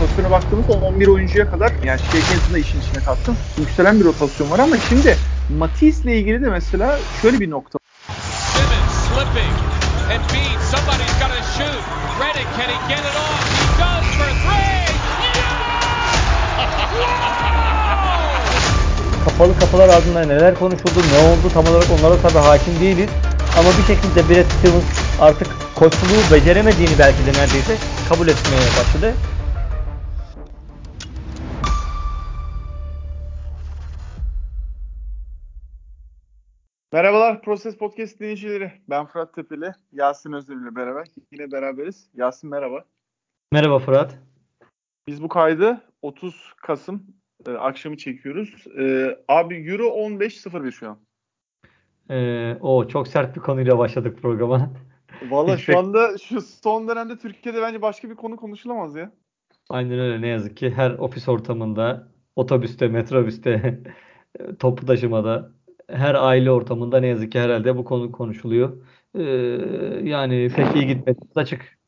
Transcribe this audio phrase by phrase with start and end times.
[0.00, 3.36] rotasyona baktığımızda 11 oyuncuya kadar yani Shaken's'ı da işin içine kattım.
[3.58, 5.16] Yükselen bir rotasyon var ama şimdi
[5.58, 7.78] Matisse ile ilgili de mesela şöyle bir nokta
[8.52, 9.56] Simmons slipping.
[10.10, 11.82] Embiid, somebody's got to shoot.
[12.20, 13.40] Redick, can he get it off?
[13.58, 14.80] He does for three.
[19.24, 23.10] Kapalı kapılar ardında neler konuşuldu, ne oldu tam olarak onlara tabii hakim değiliz.
[23.58, 24.84] Ama bir şekilde Brad Stevens
[25.20, 27.76] artık koçluğu beceremediğini belki de neredeyse
[28.08, 29.14] kabul etmeye başladı.
[36.92, 38.72] Merhabalar Proses Podcast dinleyicileri.
[38.88, 41.06] Ben Fırat Tepeli, Yasin Özdemir ile beraber.
[41.32, 42.10] Yine beraberiz.
[42.14, 42.84] Yasin merhaba.
[43.52, 44.18] Merhaba Fırat.
[45.06, 47.06] Biz bu kaydı 30 Kasım
[47.46, 48.66] e, akşamı çekiyoruz.
[48.78, 50.98] E, abi Euro 15.01 şu an.
[52.10, 54.70] Ee, o çok sert bir konuyla başladık programa.
[55.30, 59.12] Valla şu anda şu son dönemde Türkiye'de bence başka bir konu konuşulamaz ya.
[59.68, 63.80] Aynen öyle ne yazık ki her ofis ortamında, otobüste, metrobüste,
[64.58, 65.50] toplu taşımada,
[65.92, 68.76] her aile ortamında ne yazık ki herhalde bu konu konuşuluyor.
[69.14, 69.22] Ee,
[70.02, 71.18] yani pek iyi gitmedi.
[71.34, 71.78] Açık.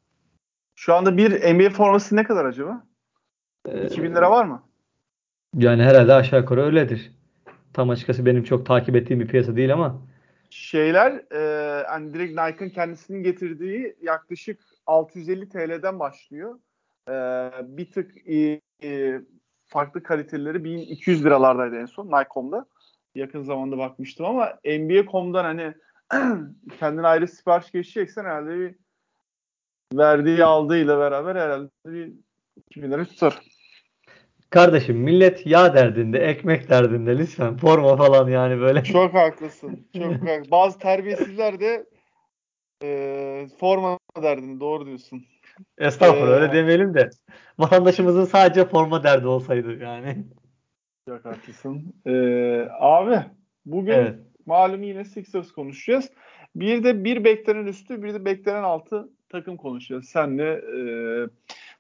[0.74, 2.84] Şu anda bir NBA forması ne kadar acaba?
[3.68, 4.62] Ee, 2000 lira var mı?
[5.56, 7.12] Yani herhalde aşağı yukarı öyledir.
[7.72, 10.02] Tam açıkçası benim çok takip ettiğim bir piyasa değil ama
[10.50, 16.58] Şeyler e, hani direkt Nike'ın kendisinin getirdiği yaklaşık 650 TL'den başlıyor.
[17.08, 17.12] E,
[17.62, 18.28] bir tık
[18.82, 19.20] e,
[19.66, 22.66] farklı kaliteleri 1200 liralardaydı en son Nike.com'da.
[23.14, 25.74] Yakın zamanda bakmıştım ama NBA.com'dan hani
[26.78, 28.74] kendine ayrı sipariş geçeceksen herhalde bir
[29.94, 32.12] verdiği aldığıyla beraber herhalde bir
[32.56, 33.40] 2000 lira tutar.
[34.50, 38.84] kardeşim millet yağ derdinde, ekmek derdinde lütfen forma falan yani böyle.
[38.84, 39.86] Çok haklısın.
[39.96, 40.50] Çok haklısın.
[40.50, 41.86] Bazı terbiyesizler de
[42.82, 45.24] e, forma derdini doğru diyorsun.
[45.78, 47.10] Estağfurullah Ee, öyle demeyelim de
[47.58, 50.24] vatandaşımızın sadece forma derdi olsaydı yani.
[51.08, 51.94] Çok haklısın.
[52.06, 53.20] Ee, abi
[53.66, 54.18] bugün Evet.
[54.46, 56.10] malum yine Sixers konuşacağız.
[56.56, 60.08] Bir de bir beklenen üstü bir de beklenen altı takım konuşacağız.
[60.08, 60.82] Senle e,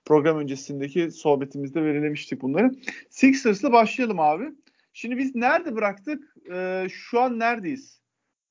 [0.04, 2.70] program öncesindeki sohbetimizde belirlemiştik bunları.
[3.10, 4.44] Sixers'la başlayalım abi.
[4.92, 6.36] Şimdi biz nerede bıraktık?
[6.52, 8.00] Ee, şu an neredeyiz?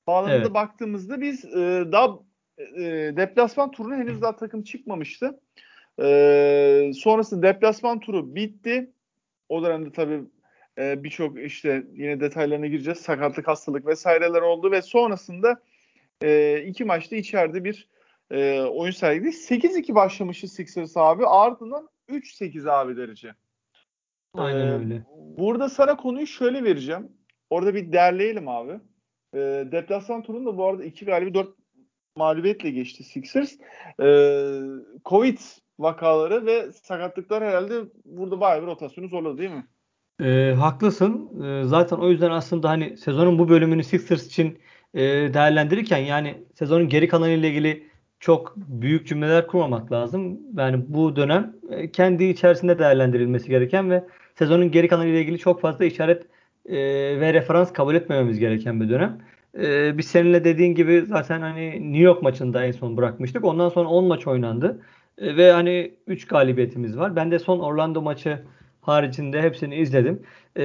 [0.06, 0.54] Bağlamında Evet.
[0.54, 2.18] baktığımızda biz e, daha
[2.58, 2.82] e,
[3.16, 5.40] deplasman turuna henüz daha takım çıkmamıştı.
[6.02, 8.90] Ee, sonrasında deplasman turu bitti.
[9.48, 10.20] O dönemde tabii
[10.82, 12.98] e, birçok işte yine detaylarına gireceğiz.
[12.98, 15.60] Sakatlık, hastalık vesaireler oldu ve sonrasında
[16.22, 17.88] e, iki maçta içeride bir
[18.30, 19.28] e, oyun sergiledi.
[19.28, 21.26] 8-2 başlamıştı Sixers abi.
[21.26, 23.34] Ardından 3-8 abi derece.
[24.34, 25.02] Aynen Ee, öyle.
[25.38, 27.12] Burada sana konuyu şöyle vereceğim.
[27.50, 28.72] Orada bir derleyelim abi.
[29.34, 29.38] E,
[29.72, 31.48] deplasman turunda bu arada 2 galibi 4
[32.16, 33.52] mağlubiyetle geçti Sixers.
[34.02, 34.08] E,
[35.04, 35.38] Covid
[35.78, 39.66] vakaları ve sakatlıklar herhalde burada bayağı bir rotasyonu zorladı değil mi?
[40.22, 41.30] Ee, haklısın.
[41.44, 44.58] Ee, zaten o yüzden aslında hani sezonun bu bölümünü Sixers için
[44.94, 45.00] e,
[45.34, 47.86] değerlendirirken yani sezonun geri kalanı ile ilgili
[48.20, 50.40] çok büyük cümleler kurmamak lazım.
[50.58, 54.04] Yani bu dönem e, kendi içerisinde değerlendirilmesi gereken ve
[54.38, 56.26] sezonun geri kalanı ile ilgili çok fazla işaret
[56.66, 56.76] e,
[57.20, 59.18] ve referans kabul etmememiz gereken bir dönem.
[59.58, 63.44] E, biz seninle dediğin gibi zaten hani New York maçında en son bırakmıştık.
[63.44, 64.80] Ondan sonra 10 maç oynandı.
[65.18, 67.16] E, ve hani 3 galibiyetimiz var.
[67.16, 68.42] Ben de son Orlando maçı
[68.82, 70.22] haricinde hepsini izledim.
[70.56, 70.62] Ee,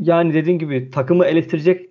[0.00, 1.90] yani dediğin gibi takımı eleştirecek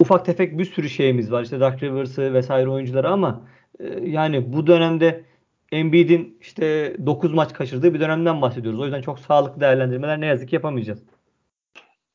[0.00, 1.42] ufak tefek bir sürü şeyimiz var.
[1.42, 3.48] İşte Dark Rivers'ı vesaire oyuncuları ama
[3.80, 5.24] e, yani bu dönemde
[5.72, 8.80] Embiid'in işte 9 maç kaçırdığı bir dönemden bahsediyoruz.
[8.80, 11.02] O yüzden çok sağlıklı değerlendirmeler ne yazık ki yapamayacağız.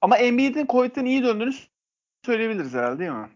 [0.02, 1.54] Ama Embiid'in Covid'den iyi döndüğünü
[2.26, 3.30] söyleyebiliriz herhalde değil mi?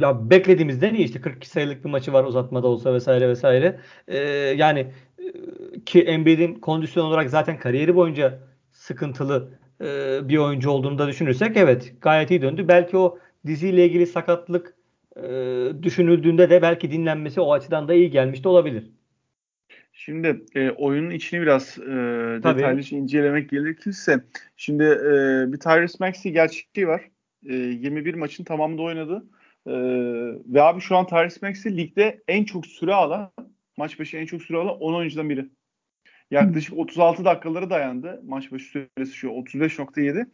[0.00, 3.80] Ya beklediğimizden iyi işte 42 sayılık bir maçı var uzatmada olsa vesaire vesaire.
[4.08, 4.18] Ee,
[4.56, 4.86] yani
[5.86, 8.38] ki Embiid'in kondisyon olarak zaten kariyeri boyunca
[8.72, 9.48] sıkıntılı
[9.80, 12.68] e, bir oyuncu olduğunu da düşünürsek evet gayet iyi döndü.
[12.68, 14.74] Belki o diziyle ilgili sakatlık
[15.16, 15.22] e,
[15.82, 18.90] düşünüldüğünde de belki dinlenmesi o açıdan da iyi gelmiş de olabilir.
[19.92, 21.92] Şimdi e, oyunun içini biraz e,
[22.42, 24.24] detaylıca incelemek gerekirse
[24.56, 27.10] şimdi e, bir Tyrese Maxey gerçekliği var.
[27.48, 29.24] E, 21 maçın tamamında oynadı.
[29.66, 29.72] E,
[30.46, 33.30] ve abi şu an Tyrese Maxey ligde en çok süre alan
[33.76, 35.46] maç başı en çok süre alan 10 oyuncudan biri.
[36.30, 38.22] Yaklaşık 36 dakikaları dayandı.
[38.26, 40.26] Maç başı süresi şu 35.7.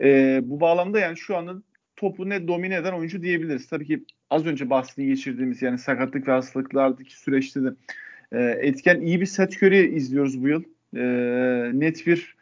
[0.00, 1.62] E, bu bağlamda yani şu anda
[1.96, 3.68] topu ne domine eden oyuncu diyebiliriz.
[3.68, 7.74] Tabii ki az önce bahsini geçirdiğimiz yani sakatlık ve hastalıklardaki süreçte de
[8.32, 10.62] e, etken iyi bir Seth Curry izliyoruz bu yıl.
[10.96, 11.04] E,
[11.80, 12.36] net bir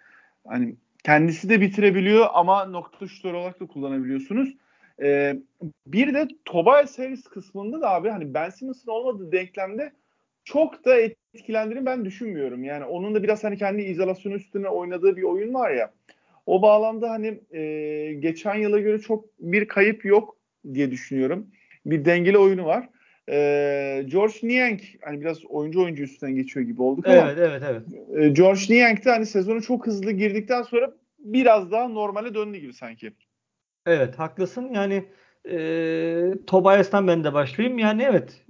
[0.47, 4.55] hani kendisi de bitirebiliyor ama nokta şutör olarak da kullanabiliyorsunuz.
[5.03, 5.37] E,
[5.87, 9.93] bir de Tobias Harris kısmında da abi hani Ben Simmons'ın olmadığı denklemde
[10.45, 10.97] çok da
[11.35, 12.65] etkilendiğini ben düşünmüyorum.
[12.65, 15.93] Yani onun da biraz hani kendi izolasyonu üstüne oynadığı bir oyun var ya.
[16.47, 20.37] O bağlamda hani e, geçen yıla göre çok bir kayıp yok
[20.75, 21.47] diye düşünüyorum.
[21.87, 22.89] Bir dengeli oyunu var.
[23.29, 27.63] E, George Niang hani biraz oyuncu oyuncu üstünden geçiyor gibi olduk evet, ama evet evet
[27.71, 28.25] evet.
[28.25, 32.73] E, George Niang de hani sezonu çok hızlı girdikten sonra biraz daha normale döndü gibi
[32.73, 33.13] sanki.
[33.87, 34.71] Evet haklısın.
[34.75, 35.05] Yani
[35.51, 35.57] e,
[36.47, 37.79] Tobias'tan ben de başlayayım.
[37.79, 38.45] Yani evet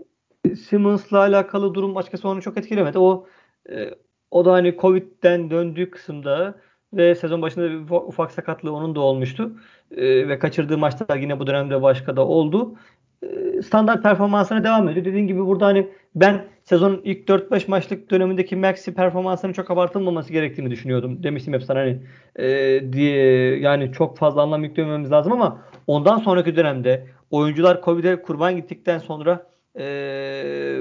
[0.51, 2.99] Simmons'la alakalı durum açıkçası onu çok etkilemedi.
[2.99, 3.27] O
[3.71, 3.91] e,
[4.31, 6.55] o da hani Covid'den döndüğü kısımda
[6.93, 9.53] ve sezon başında bir ufak sakatlığı onun da olmuştu.
[9.91, 12.75] E, ve kaçırdığı maçlar yine bu dönemde başka da oldu.
[13.23, 15.05] E, standart performansına devam ediyor.
[15.05, 20.71] Dediğim gibi burada hani ben sezonun ilk 4-5 maçlık dönemindeki Maxi performansının çok abartılmaması gerektiğini
[20.71, 21.23] düşünüyordum.
[21.23, 22.03] Demiştim hep sana hani
[22.37, 28.57] e, diye yani çok fazla anlam yüklememiz lazım ama ondan sonraki dönemde oyuncular Covid'e kurban
[28.57, 30.81] gittikten sonra e,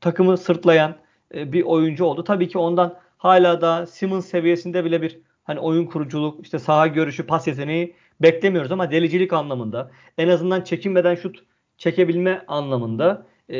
[0.00, 0.96] takımı sırtlayan
[1.34, 2.24] e, bir oyuncu oldu.
[2.24, 7.26] Tabii ki ondan hala da Simmons seviyesinde bile bir hani oyun kuruculuk, işte saha görüşü,
[7.26, 11.44] pas yeteneği beklemiyoruz ama delicilik anlamında en azından çekinmeden şut
[11.76, 13.56] çekebilme anlamında e,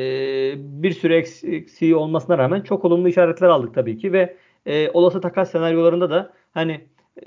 [0.58, 1.14] bir sürü
[1.44, 4.36] eksiği olmasına rağmen çok olumlu işaretler aldık tabii ki ve
[4.66, 6.80] e, olası takas senaryolarında da hani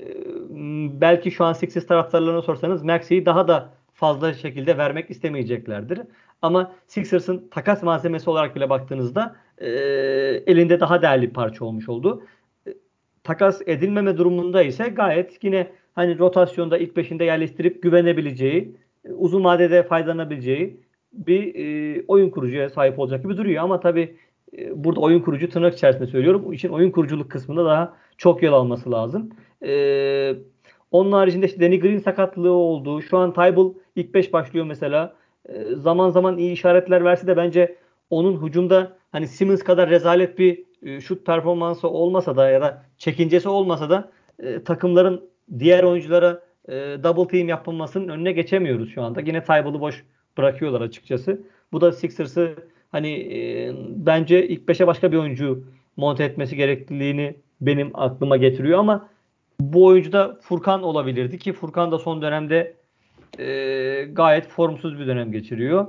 [1.00, 6.00] belki şu an Sixers taraftarlarına sorsanız Maxi'yi daha da fazla şekilde vermek istemeyeceklerdir.
[6.42, 9.68] Ama Sixers'ın takas malzemesi olarak bile baktığınızda e,
[10.46, 12.22] elinde daha değerli bir parça olmuş oldu.
[12.66, 12.70] E,
[13.24, 19.82] takas edilmeme durumunda ise gayet yine hani rotasyonda ilk beşinde yerleştirip güvenebileceği, e, uzun vadede
[19.82, 20.80] faydalanabileceği
[21.12, 23.64] bir e, oyun kurucuya sahip olacak gibi duruyor.
[23.64, 24.16] Ama tabi
[24.58, 26.42] e, burada oyun kurucu tırnak içerisinde söylüyorum.
[26.44, 29.30] Bu için oyun kuruculuk kısmında daha çok yol alması lazım.
[29.64, 30.34] E,
[30.90, 33.02] onun haricinde işte Danny Green sakatlığı oldu.
[33.02, 35.19] Şu an Tybal ilk 5 başlıyor mesela.
[35.50, 37.76] E, zaman zaman iyi işaretler verse de bence
[38.10, 43.48] onun hücumda hani Simmons kadar rezalet bir e, şut performansı olmasa da ya da çekincesi
[43.48, 46.50] olmasa da e, takımların diğer oyunculara
[47.02, 49.20] double team yapılmasının önüne geçemiyoruz şu anda.
[49.20, 50.04] Yine Tybal'ı boş
[50.38, 51.40] bırakıyorlar açıkçası.
[51.72, 52.54] Bu da Sixers'ı
[52.92, 53.10] hani
[53.96, 55.64] bence ilk 5'e başka bir oyuncu
[55.96, 59.08] monte etmesi gerekliliğini benim aklıma getiriyor ama
[59.60, 62.74] bu oyuncu da Furkan olabilirdi ki Furkan da son dönemde
[63.38, 65.86] e, gayet formsuz bir dönem geçiriyor.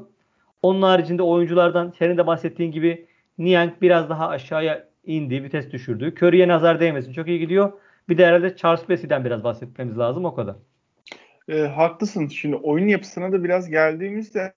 [0.62, 3.06] Onun haricinde oyunculardan senin de bahsettiğin gibi
[3.38, 6.14] Niang biraz daha aşağıya indi, vites düşürdü.
[6.16, 7.14] Curry'e nazar değmesin.
[7.14, 7.72] Çok iyi gidiyor.
[8.10, 10.56] Bir de herhalde Charles Bassey'den biraz bahsetmemiz lazım o kadar.
[11.50, 12.28] E, haklısın.
[12.28, 14.54] Şimdi oyun yapısına da biraz geldiğimizde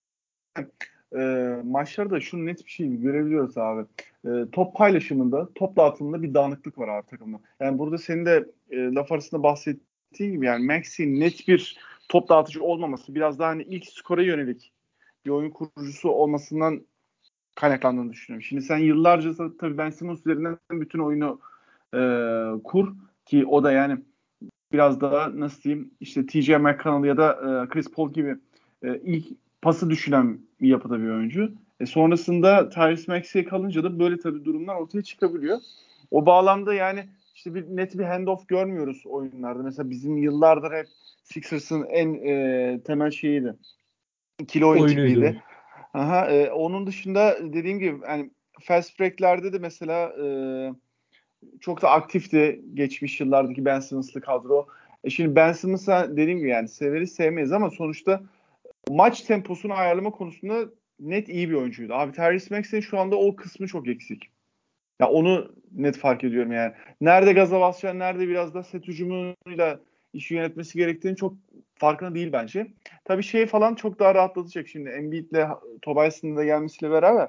[1.16, 1.20] e,
[1.64, 3.86] maçlarda şunu net bir şey görebiliyoruz abi.
[4.26, 7.40] E, top paylaşımında, top dağıtımında bir dağınıklık var abi takımda.
[7.60, 11.78] Yani burada senin de e, laf arasında bahsettiğin gibi yani Maxi net bir
[12.08, 14.72] top dağıtıcı olmaması biraz daha hani ilk skora yönelik
[15.26, 16.86] bir oyun kurucusu olmasından
[17.54, 18.42] kaynaklandığını düşünüyorum.
[18.42, 21.40] Şimdi sen yıllarca tabii Ben Simmons üzerinden bütün oyunu
[21.94, 22.00] e,
[22.64, 22.92] kur
[23.26, 23.98] ki o da yani
[24.72, 28.36] biraz daha nasıl diyeyim işte TJ McConnell ya da e, Chris Paul gibi
[28.82, 29.26] e, ilk
[29.62, 31.52] pası düşünen bir yapıda bir oyuncu.
[31.80, 35.58] E, sonrasında Tyrese Maxey'e kalınca da böyle tabii durumlar ortaya çıkabiliyor.
[36.10, 39.62] O bağlamda yani işte bir net bir handoff görmüyoruz oyunlarda.
[39.62, 40.86] Mesela bizim yıllardır hep
[41.22, 43.54] Sixers'ın en e, temel şeyiydi.
[44.40, 45.42] İkili oyun tipiydi.
[45.94, 48.30] Aha, e, onun dışında dediğim gibi yani
[48.60, 50.26] fast break'lerde de mesela e,
[51.60, 54.66] çok da aktifti geçmiş yıllardaki Ben Simmons'lı kadro.
[55.04, 58.22] E şimdi Ben Simmons'a dediğim gibi yani severiz sevmeyiz ama sonuçta
[58.90, 60.64] maç temposunu ayarlama konusunda
[61.00, 61.94] net iyi bir oyuncuydu.
[61.94, 64.33] Abi Tyrese Maxey'in şu anda o kısmı çok eksik.
[65.00, 66.72] Ya onu net fark ediyorum yani.
[67.00, 69.80] Nerede gaza basacaksın, nerede biraz da set hücumuyla
[70.12, 71.34] işi yönetmesi gerektiğini çok
[71.74, 72.66] farkında değil bence.
[73.04, 75.48] Tabii şey falan çok daha rahatlatacak şimdi Embiid'le
[75.82, 77.28] Tobias'ın da gelmesiyle beraber.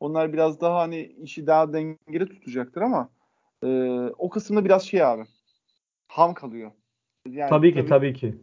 [0.00, 3.08] Onlar biraz daha hani işi daha dengeli tutacaktır ama
[3.62, 3.68] e,
[4.18, 5.22] o kısımda biraz şey abi.
[6.08, 6.70] Ham kalıyor.
[7.28, 8.34] Yani tabii ki tabii, tabii ki.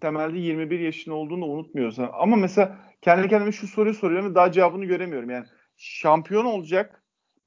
[0.00, 1.98] Temelde 21 yaşında olduğunu unutmuyoruz.
[1.98, 5.30] Ama mesela kendi kendime şu soruyu soruyorum ve daha cevabını göremiyorum.
[5.30, 5.46] Yani
[5.76, 6.99] şampiyon olacak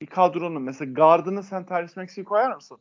[0.04, 2.78] bir kadronun mesela gardını sen Tyrese Maxey'i koyar mısın?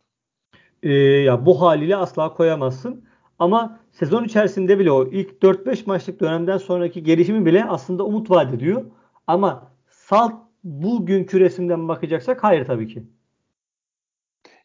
[0.83, 3.05] Ee, ya bu haliyle asla koyamazsın.
[3.39, 8.55] Ama sezon içerisinde bile o ilk 4-5 maçlık dönemden sonraki gelişimi bile aslında umut vaat
[8.55, 8.85] ediyor.
[9.27, 13.03] Ama salt bugünkü resimden bakacaksak hayır tabii ki.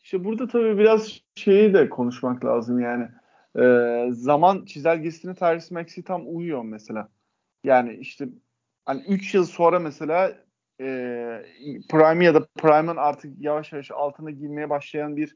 [0.03, 3.07] İşte burada tabii biraz şeyi de konuşmak lazım yani.
[3.59, 7.09] Ee, zaman çizelgesine Tyrese Maxey tam uyuyor mesela.
[7.63, 8.27] Yani işte
[8.85, 10.46] hani 3 yıl sonra mesela
[10.81, 10.85] e,
[11.89, 15.35] Prime ya da Prime'ın artık yavaş yavaş altına girmeye başlayan bir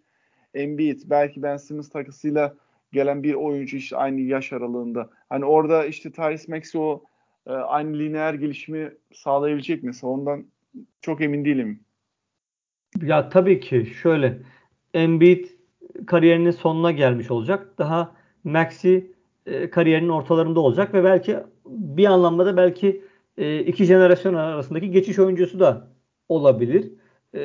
[0.53, 2.55] Embiid belki Ben Simmons takısıyla
[2.91, 5.09] gelen bir oyuncu işte aynı yaş aralığında.
[5.29, 7.03] Hani orada işte Tyrese Maxey o
[7.47, 10.45] e, aynı lineer gelişimi sağlayabilecek mesela ondan
[11.01, 11.79] çok emin değilim
[13.01, 14.39] Ya tabii ki şöyle
[14.93, 15.45] Embiid
[16.07, 17.77] kariyerinin sonuna gelmiş olacak.
[17.77, 19.11] Daha Maxi
[19.45, 23.05] e, kariyerinin ortalarında olacak ve belki bir anlamda da belki
[23.37, 25.87] iki jenerasyon arasındaki geçiş oyuncusu da
[26.29, 26.91] olabilir.
[27.33, 27.41] E,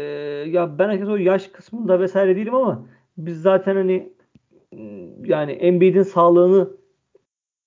[0.49, 2.87] ya ben herkes o yaş kısmında vesaire değilim ama
[3.19, 4.13] biz zaten hani
[5.25, 6.71] yani Embiid'in sağlığını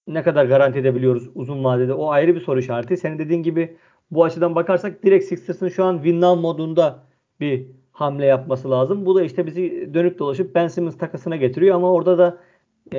[0.07, 1.93] ne kadar garanti edebiliyoruz uzun vadede?
[1.93, 2.97] O ayrı bir soru işareti.
[2.97, 3.77] Senin dediğin gibi
[4.11, 7.03] bu açıdan bakarsak direkt Sixers'ın şu an win modunda
[7.39, 9.05] bir hamle yapması lazım.
[9.05, 12.37] Bu da işte bizi dönüp dolaşıp Ben Simmons takasına getiriyor ama orada da
[12.93, 12.97] e,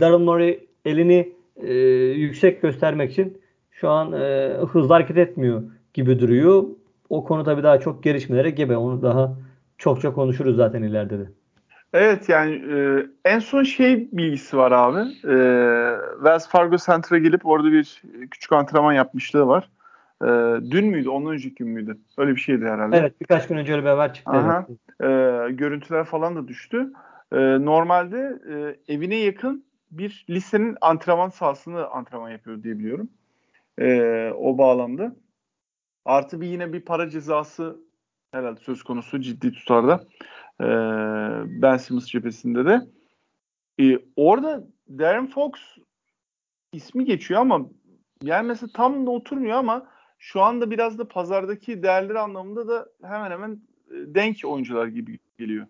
[0.00, 1.74] Daryl Morey elini e,
[2.12, 3.41] yüksek göstermek için
[3.82, 5.62] şu an e, hızlı hareket etmiyor
[5.94, 6.64] gibi duruyor.
[7.08, 8.76] O konu tabii daha çok gelişmelere gebe.
[8.76, 9.32] Onu daha
[9.78, 11.24] çokça konuşuruz zaten ileride de.
[11.92, 15.00] Evet yani e, en son şey bilgisi var abi.
[15.00, 15.36] E,
[16.14, 19.70] Wells Fargo Center'a gelip orada bir küçük antrenman yapmışlığı var.
[20.22, 20.26] E,
[20.70, 21.08] dün müydü?
[21.08, 21.98] Ondan önceki gün müydü?
[22.18, 22.96] Öyle bir şeydi herhalde.
[22.96, 24.32] Evet birkaç gün önce öyle bir haber çıktı.
[24.32, 24.66] Aha.
[25.00, 25.06] E,
[25.52, 26.92] görüntüler falan da düştü.
[27.32, 33.08] E, normalde e, evine yakın bir lisenin antrenman sahasını antrenman yapıyor diye biliyorum.
[33.82, 35.16] E, o bağlamda.
[36.04, 37.76] Artı bir yine bir para cezası
[38.32, 40.04] herhalde söz konusu ciddi tutarda.
[40.60, 40.66] E,
[41.62, 42.80] ben Simmons cephesinde de.
[43.80, 45.52] E, orada Darren Fox
[46.72, 47.66] ismi geçiyor ama
[48.22, 49.86] yani mesela tam da oturmuyor ama
[50.18, 53.60] şu anda biraz da pazardaki değerleri anlamında da hemen hemen
[53.90, 55.66] denk oyuncular gibi geliyor.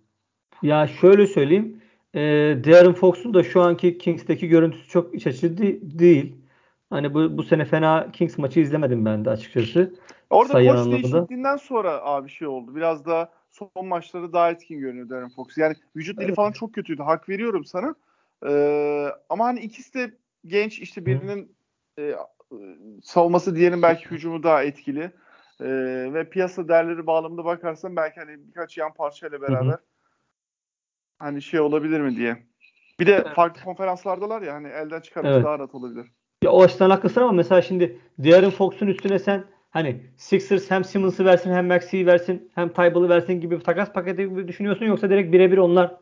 [0.62, 1.82] Ya şöyle söyleyeyim.
[2.14, 2.20] E,
[2.64, 5.58] Darren Fox'un da şu anki Kings'teki görüntüsü çok iç açıcı
[5.98, 6.41] değil.
[6.92, 9.94] Hani bu, bu sene fena Kings maçı izlemedim ben de açıkçası.
[10.30, 11.02] Orada Sayı koç anlamında.
[11.02, 12.76] değişikliğinden sonra abi şey oldu.
[12.76, 15.58] Biraz da son maçları daha etkin görünüyor Darren Fox.
[15.58, 16.36] Yani vücut dili evet.
[16.36, 17.02] falan çok kötüydü.
[17.02, 17.94] Hak veriyorum sana.
[18.46, 20.14] Ee, ama hani ikisi de
[20.46, 21.56] genç işte birinin
[21.98, 22.14] e,
[23.02, 25.10] savunması diyelim belki hücumu daha etkili.
[25.60, 25.66] Ee,
[26.14, 29.78] ve piyasa değerleri bağlamında bakarsan belki hani birkaç yan parçayla beraber Hı-hı.
[31.18, 32.46] hani şey olabilir mi diye.
[33.00, 35.44] Bir de farklı konferanslardalar ya hani elden çıkarması evet.
[35.44, 36.06] daha rahat olabilir.
[36.42, 41.24] Ya o açıdan haklısın ama mesela şimdi Darren Fox'un üstüne sen hani Sixers hem Simmons'ı
[41.24, 45.32] versin hem Maxi'yi versin hem Tybal'ı versin gibi bir takas paketi gibi düşünüyorsun yoksa direkt
[45.32, 45.96] birebir onlar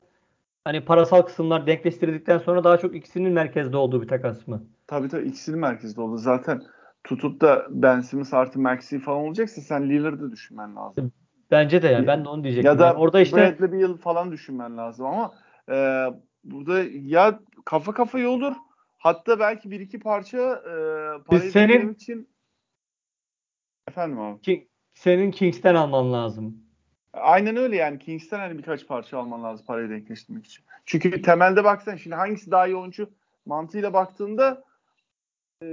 [0.65, 4.63] hani parasal kısımlar denkleştirdikten sonra daha çok ikisinin merkezde olduğu bir takas mı?
[4.87, 6.17] Tabii tabii ikisinin merkezde oldu.
[6.17, 6.63] Zaten
[7.05, 11.13] tutup da Ben Simmons artı Maxi falan olacaksa sen Lillard'ı düşünmen lazım.
[11.51, 12.73] Bence de yani ben de onu diyecektim.
[12.73, 15.33] Ya da yani orada işte Bradley Beal falan düşünmen lazım ama
[15.69, 16.07] e,
[16.45, 18.53] burada ya kafa kafa olur
[19.01, 20.75] hatta belki bir iki parça e,
[21.23, 22.29] parayı senin için
[23.89, 24.41] efendim abi.
[24.41, 26.57] Ki, senin Kings'ten alman lazım.
[27.13, 30.65] Aynen öyle yani Kings'ten hani birkaç parça alman lazım parayı denkleştirmek için.
[30.87, 33.11] Çünkü temelde baksan şimdi hangisi daha iyi oyuncu
[33.47, 34.65] mantığıyla baktığında
[35.63, 35.67] e,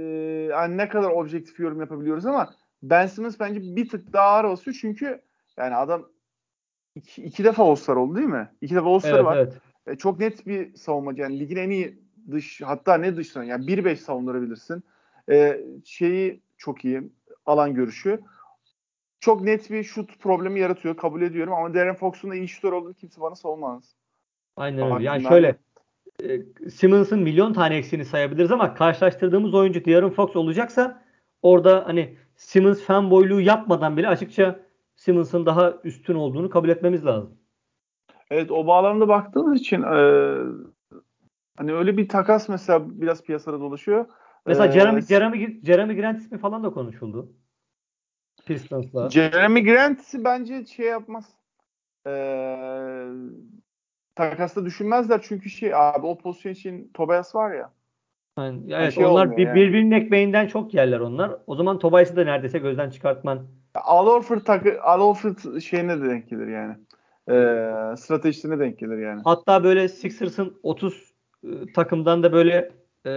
[0.50, 4.76] yani ne kadar objektif yorum yapabiliyoruz ama Ben Simmons bence bir tık daha ağır basıyor
[4.80, 5.22] çünkü
[5.56, 6.08] yani adam
[6.94, 8.50] iki, iki defa All-Star oldu değil mi?
[8.60, 9.36] İki defa All-Star evet, var.
[9.36, 9.60] Evet.
[9.86, 13.96] E, çok net bir savunmacı yani ligin en iyi dış hatta ne dış yani 1-5
[13.96, 14.82] savundurabilirsin.
[15.30, 17.02] E, şeyi çok iyi
[17.46, 18.20] alan görüşü.
[19.20, 22.94] Çok net bir şut problemi yaratıyor kabul ediyorum ama Darren Fox'un da iyi şutör olduğunu
[22.94, 23.94] kimse bana savunmaz.
[24.56, 25.04] Aynen öyle.
[25.04, 25.56] Yani şöyle
[26.22, 31.02] e, Simmons'ın milyon tane eksiğini sayabiliriz ama karşılaştırdığımız oyuncu De'Aaron Fox olacaksa
[31.42, 34.60] orada hani Simmons fanboyluğu yapmadan bile açıkça
[34.96, 37.38] Simmons'ın daha üstün olduğunu kabul etmemiz lazım.
[38.30, 39.98] Evet o bağlamda baktığımız için e,
[41.58, 44.06] hani öyle bir takas mesela biraz piyasada dolaşıyor.
[44.46, 47.32] Mesela ee, Jeremy, Jeremy, Jeremy Grant ismi falan da konuşuldu.
[48.46, 49.10] Pistons'la.
[49.10, 51.24] Jeremy Grant'i bence şey yapmaz.
[52.06, 53.06] Ee,
[54.14, 57.72] takasta düşünmezler çünkü şey abi o pozisyon için Tobias var ya.
[58.38, 59.54] Yani, evet şey onlar bir, yani.
[59.54, 61.36] birbirinin ekmeğinden çok yerler onlar.
[61.46, 63.46] O zaman Tobias'ı da neredeyse gözden çıkartman.
[63.74, 66.76] Al Orford takı Al Orford şeyine de denk gelir yani.
[67.30, 69.20] Ee, stratejisine denk gelir yani.
[69.24, 71.07] Hatta böyle Sixers'ın 30 e,
[71.74, 72.70] takımdan da böyle
[73.06, 73.10] e,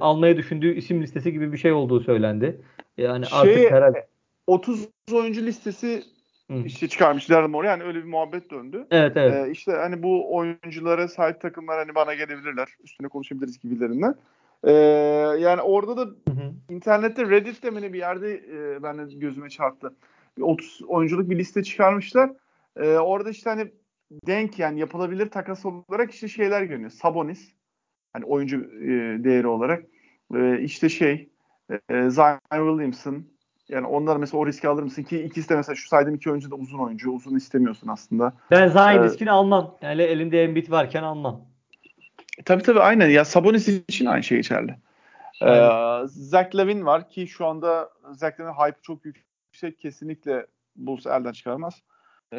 [0.00, 2.60] almayı düşündüğü isim listesi gibi bir şey olduğu söylendi.
[2.98, 4.06] Yani şey, artık herhalde
[4.46, 6.02] 30 oyuncu listesi
[6.50, 6.56] Hı.
[6.64, 7.70] işte çıkarmış Daryl Morey.
[7.70, 8.86] Yani öyle bir muhabbet döndü.
[8.90, 9.48] Evet evet.
[9.48, 12.68] Ee, işte hani bu oyunculara sahip takımlar hani bana gelebilirler.
[12.84, 14.14] Üstüne konuşabiliriz gibilerinden.
[14.64, 14.72] Ee,
[15.38, 16.52] yani orada da hı hı.
[16.70, 19.94] internette Reddit'te mi bir yerde e, ben de gözüme çarptı.
[20.40, 22.30] 30 oyunculuk bir liste çıkarmışlar.
[22.76, 23.70] Ee, orada işte hani
[24.26, 26.90] denk yani yapılabilir takas olarak işte şeyler görünüyor.
[26.90, 27.55] Sabonis
[28.16, 29.84] hani oyuncu e, değeri olarak.
[30.34, 31.28] E, işte şey
[31.70, 33.26] e, Zion Williamson
[33.68, 36.50] yani onlar mesela o riski alır mısın ki ikisi de mesela şu saydığım iki oyuncu
[36.50, 37.10] da uzun oyuncu.
[37.10, 38.32] Uzun istemiyorsun aslında.
[38.50, 39.76] Ben Zion ee, riskini almam.
[39.82, 41.40] Yani elinde Embiid varken almam.
[42.44, 43.08] Tabii tabii aynen.
[43.08, 44.76] Ya Sabonis için aynı şey geçerli.
[45.42, 45.70] Ee,
[46.06, 49.78] Zach Lavin var ki şu anda Zach Lavin hype çok yüksek.
[49.78, 50.46] Kesinlikle
[50.76, 51.82] Bulls elden çıkarmaz.
[52.32, 52.38] e,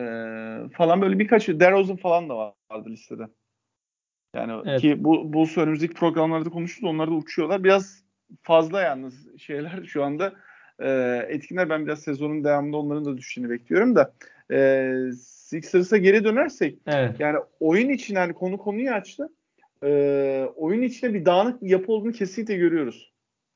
[0.74, 3.28] falan böyle birkaç DeRozan falan da vardı listede.
[4.36, 4.82] Yani evet.
[4.82, 7.64] ki bu Bulls önümüzdeki programlarda konuştuk onlar da uçuyorlar.
[7.64, 8.04] Biraz
[8.44, 10.34] fazla yalnız şeyler şu anda
[10.80, 10.90] e,
[11.30, 11.70] etkinler.
[11.70, 14.14] Ben biraz sezonun devamında onların da düşüşünü bekliyorum da
[14.52, 17.20] e, Sixers'a geri dönersek evet.
[17.20, 19.30] yani oyun için yani konu konuyu açtı.
[19.84, 23.12] E, oyun içinde bir dağınık bir yapı olduğunu kesinlikle görüyoruz.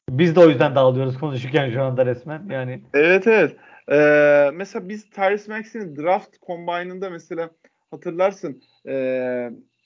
[0.10, 2.50] Biz de o yüzden dağılıyoruz konuşurken şu anda resmen.
[2.50, 3.56] Yani Evet evet.
[3.92, 7.50] Ee, mesela biz Tyrese Maxey'nin draft combine'ında mesela
[7.92, 8.94] hatırlarsın e,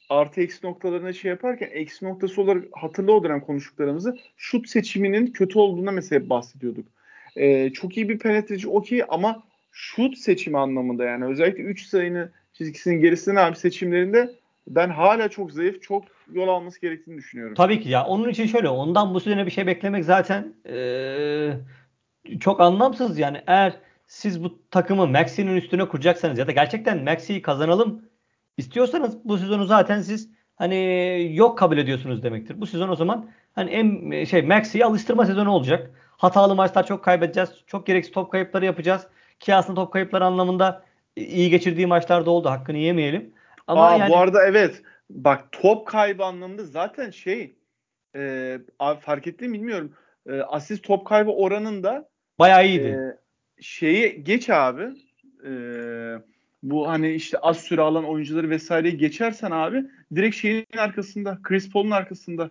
[0.09, 5.59] artı eksi noktalarına şey yaparken eksi noktası olarak hatırla o dönem konuştuklarımızı şut seçiminin kötü
[5.59, 6.87] olduğuna mesela bahsediyorduk.
[7.35, 13.01] Ee, çok iyi bir penetreci okey ama şut seçimi anlamında yani özellikle 3 sayının çizgisinin
[13.01, 14.35] gerisinde abi seçimlerinde
[14.67, 17.55] ben hala çok zayıf, çok yol alması gerektiğini düşünüyorum.
[17.55, 18.05] Tabii ki ya.
[18.05, 21.51] Onun için şöyle, ondan bu sene bir şey beklemek zaten ee,
[22.39, 23.41] çok anlamsız yani.
[23.47, 23.73] Eğer
[24.07, 28.01] siz bu takımı Maxi'nin üstüne kuracaksanız ya da gerçekten Maxi'yi kazanalım
[28.57, 32.61] istiyorsanız bu sezonu zaten siz hani yok kabul ediyorsunuz demektir.
[32.61, 35.91] Bu sezon o zaman hani en şey Maxi'yi alıştırma sezonu olacak.
[36.17, 37.49] Hatalı maçlar çok kaybedeceğiz.
[37.67, 39.07] Çok gereksiz top kayıpları yapacağız.
[39.39, 40.83] Ki aslında top kayıpları anlamında
[41.15, 42.49] iyi geçirdiği maçlarda oldu.
[42.49, 43.33] Hakkını yemeyelim.
[43.67, 44.09] Ama Aa, yani...
[44.09, 44.81] bu arada evet.
[45.09, 47.55] Bak top kaybı anlamında zaten şey
[48.15, 48.57] e,
[48.99, 49.93] fark ettiğimi bilmiyorum.
[50.29, 52.09] E, asist top kaybı oranında
[52.39, 52.87] bayağı iyiydi.
[52.87, 54.83] E, şeyi geç abi.
[55.45, 55.51] E,
[56.65, 61.39] bu hani işte az süre alan oyuncuları vesaireyi geçersen abi direkt şeyin arkasında.
[61.43, 62.49] Chris Paul'un arkasında.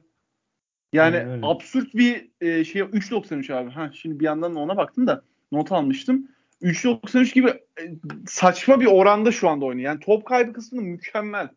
[0.92, 1.46] Yani Aynen öyle.
[1.46, 3.70] absürt bir e, şey 3.93 abi.
[3.70, 6.28] Ha şimdi bir yandan ona baktım da not almıştım.
[6.62, 7.82] 3.93 gibi e,
[8.26, 9.90] saçma bir oranda şu anda oynuyor.
[9.90, 11.48] Yani top kaybı kısmında mükemmel.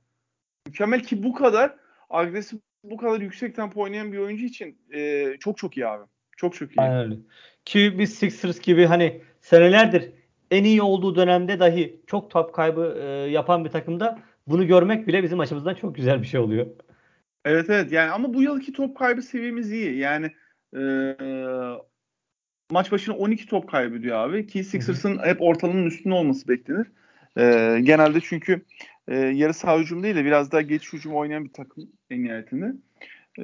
[0.67, 1.75] Mükemmel ki bu kadar
[2.09, 6.03] agresif bu kadar yüksek tempo oynayan bir oyuncu için e, çok çok iyi abi.
[6.37, 6.81] Çok çok iyi.
[6.81, 7.15] Aynen öyle.
[7.65, 10.11] Ki biz Sixers gibi hani senelerdir
[10.51, 15.23] en iyi olduğu dönemde dahi çok top kaybı e, yapan bir takımda bunu görmek bile
[15.23, 16.67] bizim açımızdan çok güzel bir şey oluyor.
[17.45, 19.97] Evet evet yani ama bu yılki top kaybı seviyemiz iyi.
[19.97, 20.31] Yani
[20.77, 20.81] e,
[22.71, 26.88] maç başına 12 top kaybediyor abi ki Sixers'ın hep ortalamanın üstünde olması beklenir.
[27.38, 28.62] E, genelde çünkü
[29.07, 32.73] e, yarı saha hücum değil de biraz daha geç hücum oynayan bir takım en nihayetinde.
[33.39, 33.43] E,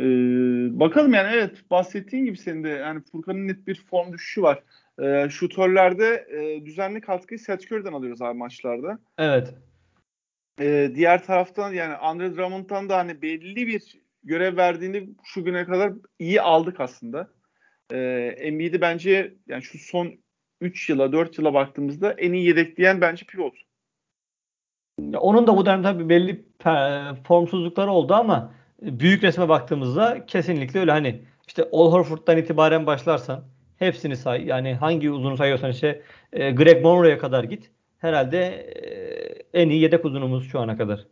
[0.80, 4.64] bakalım yani evet bahsettiğin gibi senin de yani Furkan'ın net bir form düşüşü var.
[5.02, 9.00] E, şutörlerde e, düzenli katkıyı Seth Curry'den alıyoruz abi maçlarda.
[9.18, 9.54] Evet.
[10.60, 15.94] E, diğer taraftan yani Andre Drummond'dan da hani belli bir görev verdiğini şu güne kadar
[16.20, 17.30] iyi aldık aslında.
[17.92, 17.98] E,
[18.38, 20.14] Embiid'i bence yani şu son
[20.62, 23.54] 3 yıla 4 yıla baktığımızda en iyi yedekleyen bence pivot.
[25.14, 26.46] Onun da bu dönemde bir belli
[27.24, 33.44] formsuzlukları oldu ama büyük resme baktığımızda kesinlikle öyle hani işte Al Horford'dan itibaren başlarsan
[33.80, 34.46] hepsini say.
[34.46, 36.02] Yani hangi uzunu sayıyorsan işte
[36.34, 37.72] e, Greg Monroe'ya kadar git.
[38.00, 41.08] Herhalde e, en iyi yedek uzunumuz şu ana kadar.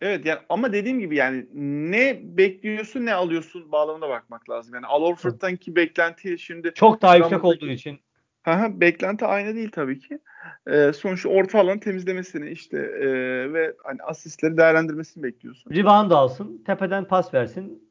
[0.00, 1.46] Evet yani ama dediğim gibi yani
[1.90, 4.74] ne bekliyorsun ne alıyorsun bağlamına bakmak lazım.
[4.74, 8.00] Yani Al Horford'dan ki beklenti şimdi çok daha yüksek olduğu için
[8.44, 10.18] Ha, beklenti aynı değil tabii ki.
[10.66, 13.06] E, sonuçta orta alanı temizlemesini işte e,
[13.52, 15.70] ve hani asistleri değerlendirmesini bekliyorsun.
[15.70, 17.90] Rebound alsın, tepeden pas versin.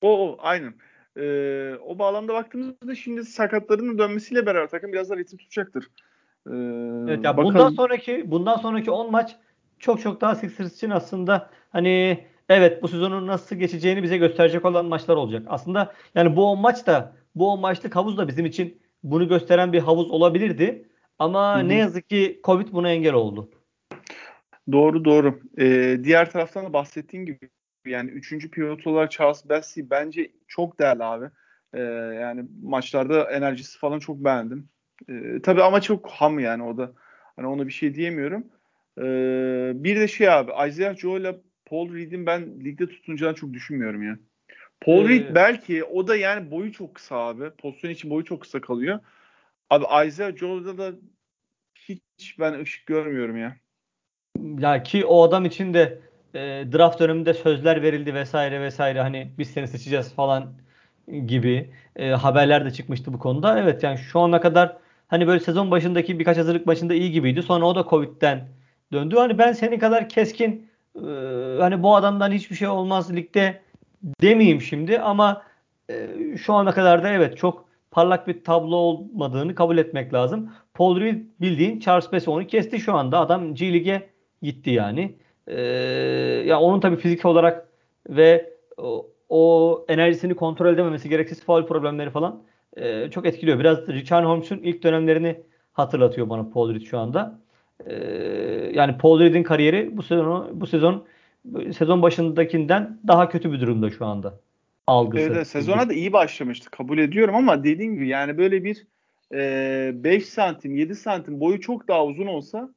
[0.00, 0.74] O, o aynen.
[1.16, 5.84] E, o bağlamda baktığımızda şimdi sakatlarının dönmesiyle beraber takım biraz da ritim tutacaktır.
[6.46, 6.54] E,
[7.08, 7.54] evet ya bakalım.
[7.54, 9.36] bundan sonraki bundan sonraki 10 maç
[9.78, 14.86] çok çok daha Sixers için aslında hani evet bu sezonun nasıl geçeceğini bize gösterecek olan
[14.86, 15.46] maçlar olacak.
[15.48, 19.72] Aslında yani bu 10 maç da bu 10 maçlık havuz da bizim için bunu gösteren
[19.72, 20.88] bir havuz olabilirdi.
[21.18, 21.68] Ama Hı-hı.
[21.68, 23.50] ne yazık ki Covid buna engel oldu.
[24.72, 25.40] Doğru doğru.
[25.58, 27.50] Ee, diğer taraftan da bahsettiğin gibi
[27.86, 31.30] yani üçüncü pivot olarak Charles Bassey bence çok değerli abi.
[31.74, 31.80] Ee,
[32.20, 34.68] yani maçlarda enerjisi falan çok beğendim.
[35.08, 36.92] Ee, tabii ama çok ham yani o da.
[37.36, 38.46] Hani ona bir şey diyemiyorum.
[38.98, 44.02] Ee, bir de şey abi Isaiah Joe ile Paul Reed'in ben ligde tutunacağını çok düşünmüyorum
[44.02, 44.18] ya.
[44.80, 47.50] Paul ee, Reed belki o da yani boyu çok kısa abi.
[47.50, 49.00] Pozisyon için boyu çok kısa kalıyor.
[49.70, 50.92] Abi Isaiah Joe'da da
[51.74, 53.56] hiç ben ışık görmüyorum ya.
[54.58, 56.00] Ya ki o adam için de
[56.36, 60.52] e, draft döneminde sözler verildi vesaire vesaire hani biz seni seçeceğiz falan
[61.26, 63.58] gibi e, haberler de çıkmıştı bu konuda.
[63.58, 64.76] Evet yani şu ana kadar
[65.08, 67.42] hani böyle sezon başındaki birkaç hazırlık maçında iyi gibiydi.
[67.42, 68.48] Sonra o da Covid'den
[68.92, 69.16] döndü.
[69.16, 71.00] Hani ben senin kadar keskin e,
[71.60, 73.60] hani bu adamdan hiçbir şey olmaz ligde
[74.20, 75.42] demeyeyim şimdi ama
[75.90, 80.50] e, şu ana kadar da evet çok parlak bir tablo olmadığını kabul etmek lazım.
[80.74, 83.18] Paul Reed bildiğin Charles Bassey onu kesti şu anda.
[83.18, 84.10] Adam G League'e
[84.42, 85.16] gitti yani.
[85.46, 85.60] Ee,
[86.46, 87.68] ya onun tabii fiziksel olarak
[88.08, 92.42] ve o, o enerjisini kontrol edememesi, gereksiz faul problemleri falan
[92.76, 93.58] e, çok etkiliyor.
[93.58, 95.40] Biraz Richard Holmes'un ilk dönemlerini
[95.72, 97.40] hatırlatıyor bana Paul Reed şu anda.
[97.86, 97.94] e,
[98.74, 101.06] yani Paul Reed'in kariyeri bu sezon bu sezon
[101.78, 104.40] sezon başındakinden daha kötü bir durumda şu anda.
[104.86, 105.24] Algısı.
[105.24, 106.70] Evet, evet sezona da iyi başlamıştı.
[106.70, 108.86] Kabul ediyorum ama dediğim gibi yani böyle bir
[109.34, 112.70] e, 5 santim 7 santim boyu çok daha uzun olsa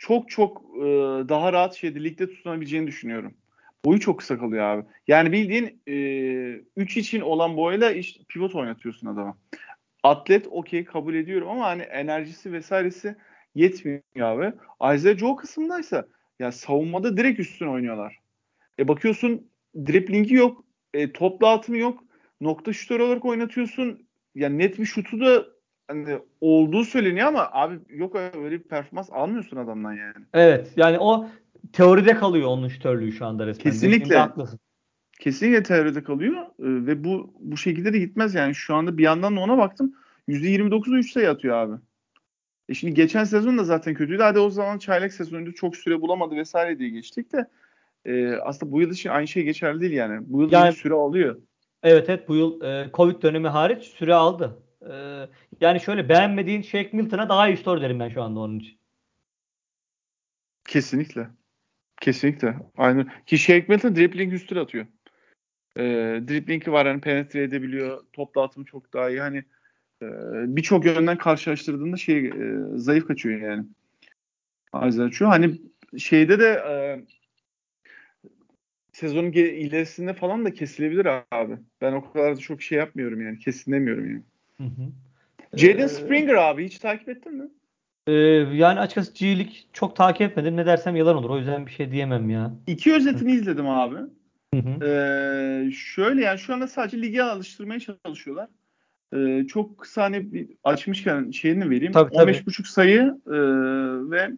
[0.00, 0.80] çok çok e,
[1.28, 3.34] daha rahat şeyde ligde tutunabileceğini düşünüyorum.
[3.84, 4.84] Boyu çok kısa kalıyor abi.
[5.08, 5.82] Yani bildiğin
[6.76, 9.38] 3 e, için olan boyla işte pivot oynatıyorsun adama.
[10.02, 13.16] Atlet okey kabul ediyorum ama hani enerjisi vesairesi
[13.54, 14.52] yetmiyor abi.
[14.94, 16.06] Isaiah Joe kısımdaysa
[16.38, 18.16] ya savunmada direkt üstüne oynuyorlar.
[18.78, 22.04] E bakıyorsun driplingi yok, e, top dağıtımı yok.
[22.40, 24.06] Nokta şutör olarak oynatıyorsun.
[24.34, 25.46] Yani net bir şutu da
[25.90, 30.14] hani olduğu söyleniyor ama abi yok öyle bir performans almıyorsun adamdan yani.
[30.34, 30.72] Evet.
[30.76, 31.28] Yani o
[31.72, 33.72] teoride kalıyor onun şütörlüğü şu anda resmen.
[33.72, 34.28] Kesinlikle.
[35.20, 38.54] Kesinlikle teoride kalıyor e, ve bu bu şekilde de gitmez yani.
[38.54, 39.94] Şu anda bir yandan da ona baktım.
[40.28, 41.76] %29'u 3 sayı atıyor abi.
[42.68, 44.22] E şimdi geçen sezon da zaten kötüydü.
[44.22, 47.46] Hadi o zaman çaylak sezonunda çok süre bulamadı vesaire diye geçtik de
[48.04, 50.20] e, aslında bu yıl için aynı şey geçerli değil yani.
[50.26, 51.36] Bu yıl yani, süre alıyor.
[51.82, 54.58] Evet evet bu yıl e, Covid dönemi hariç süre aldı.
[54.82, 55.26] E,
[55.60, 58.78] yani şöyle beğenmediğin Shake Milton'a daha iyi store derim ben şu anda onun için.
[60.64, 61.28] Kesinlikle.
[62.00, 62.56] Kesinlikle.
[62.76, 63.06] Aynı.
[63.26, 64.86] Ki Shake Milton dribbling üstüne atıyor.
[65.76, 65.82] E,
[66.28, 68.04] driblingi var hani penetre edebiliyor.
[68.12, 69.20] Top dağıtımı çok daha iyi.
[69.20, 69.38] Hani
[70.02, 70.06] e,
[70.56, 72.32] birçok yönden karşılaştırdığında şey e,
[72.74, 73.64] zayıf kaçıyor yani.
[74.72, 75.30] Az açıyor.
[75.30, 75.60] Hani
[75.98, 76.74] şeyde de e,
[78.92, 81.58] sezonun ilerisinde falan da kesilebilir abi.
[81.80, 83.38] Ben o kadar da çok şey yapmıyorum yani.
[83.38, 84.22] Kesinlemiyorum yani.
[84.60, 85.58] Hı hı.
[85.58, 87.48] Jaden ee, Springer abi hiç takip ettin mi?
[88.06, 88.12] E,
[88.56, 90.56] yani açıkçası G'lik çok takip etmedim.
[90.56, 91.30] Ne dersem yalan olur.
[91.30, 92.52] O yüzden bir şey diyemem ya.
[92.66, 93.96] İki özetini izledim abi.
[94.54, 94.84] Hı hı.
[94.84, 98.48] Ee, şöyle yani şu anda sadece lige alıştırmaya çalışıyorlar.
[99.14, 101.92] Ee, çok kısa hani açmışken şeyini vereyim.
[101.92, 103.36] Tabii, 15.5 sayı e,
[104.10, 104.30] ve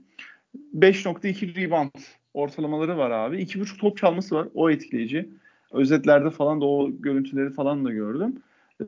[0.74, 1.90] 5.2 rebound
[2.34, 3.36] ortalamaları var abi.
[3.42, 4.48] 2.5 top çalması var.
[4.54, 5.28] O etkileyici.
[5.72, 8.42] Özetlerde falan da o görüntüleri falan da gördüm.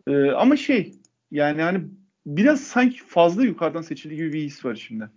[0.08, 0.92] Ee, ama şey
[1.30, 1.84] yani hani
[2.26, 5.10] biraz sanki fazla yukarıdan seçildi gibi bir his var şimdi.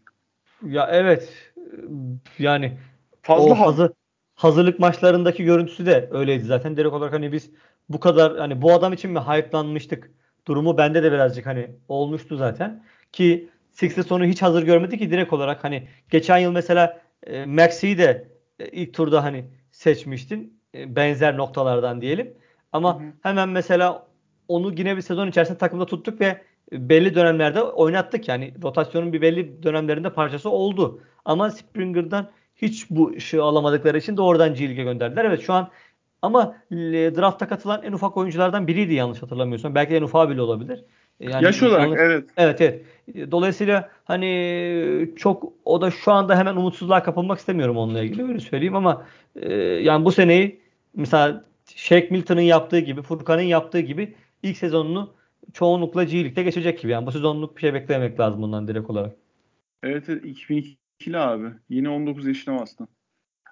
[0.66, 1.54] Ya evet.
[2.40, 2.78] Yani
[3.22, 3.92] fazla o hazır,
[4.36, 6.78] hazırlık maçlarındaki görüntüsü de öyleydi zaten.
[6.78, 7.52] Direkt olarak hani biz
[7.90, 10.12] bu kadar hani bu adam için mi hype'lanmıştık
[10.48, 12.84] durumu bende de birazcık hani olmuştu zaten.
[13.12, 17.98] Ki Sixers sonu hiç hazır görmedi ki direkt olarak hani geçen yıl mesela e, Maxi'yi
[17.98, 18.28] de
[18.60, 20.60] e, ilk turda hani seçmiştin.
[20.76, 22.34] E, benzer noktalardan diyelim.
[22.74, 23.12] Ama hı hı.
[23.24, 24.07] hemen mesela
[24.48, 28.28] onu yine bir sezon içerisinde takımda tuttuk ve belli dönemlerde oynattık.
[28.28, 31.02] Yani rotasyonun bir belli dönemlerinde parçası oldu.
[31.26, 35.26] Ama Springer'dan hiç bu ışığı alamadıkları için doğrudan League'e gönderdiler.
[35.26, 35.70] Evet şu an
[36.22, 39.76] ama drafta katılan en ufak oyunculardan biriydi yanlış hatırlamıyorsam.
[39.76, 40.84] Belki en ufak bile olabilir.
[41.20, 42.30] Yani Yaş olarak yanlış, evet.
[42.38, 43.32] Evet evet.
[43.32, 48.76] Dolayısıyla hani çok o da şu anda hemen umutsuzluğa kapılmak istemiyorum onunla ilgili öyle söyleyeyim
[48.76, 49.06] ama
[49.36, 50.60] e, yani bu seneyi
[50.96, 51.44] mesela
[51.76, 55.14] Shake Milton'ın yaptığı gibi Furkan'ın yaptığı gibi ilk sezonunu
[55.54, 56.92] çoğunlukla G League'de geçecek gibi.
[56.92, 59.16] Yani bu sezonluk bir şey beklemek lazım bundan direkt olarak.
[59.84, 61.48] Evet, evet 2002'li abi.
[61.70, 62.88] Yine 19 yaşına bastı.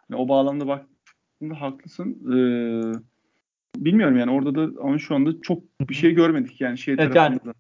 [0.10, 2.10] Yani o bağlamda baktığında haklısın.
[2.26, 7.14] Ee, bilmiyorum yani orada da ama şu anda çok bir şey görmedik yani şey evet,
[7.14, 7.42] tarafında.
[7.46, 7.56] Yani,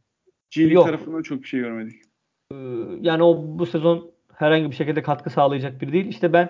[0.51, 0.85] G League Yok.
[0.85, 2.01] tarafında çok bir şey görmedik.
[2.51, 2.55] Ee,
[3.01, 6.05] yani o bu sezon herhangi bir şekilde katkı sağlayacak biri değil.
[6.05, 6.49] İşte ben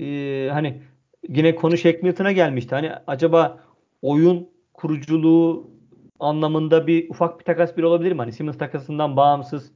[0.00, 0.82] e, hani
[1.28, 2.74] yine konu Shaq Milton'a gelmişti.
[2.74, 3.64] Hani acaba
[4.02, 5.75] oyun kuruculuğu
[6.20, 8.18] anlamında bir ufak bir takas bir olabilir mi?
[8.18, 9.72] Hani Simmons takasından bağımsız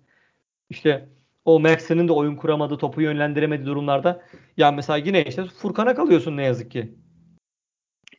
[0.70, 1.08] işte
[1.44, 4.24] o Max'inin de oyun kuramadığı, topu yönlendiremediği durumlarda
[4.56, 6.94] ya mesela yine işte Furkan'a kalıyorsun ne yazık ki.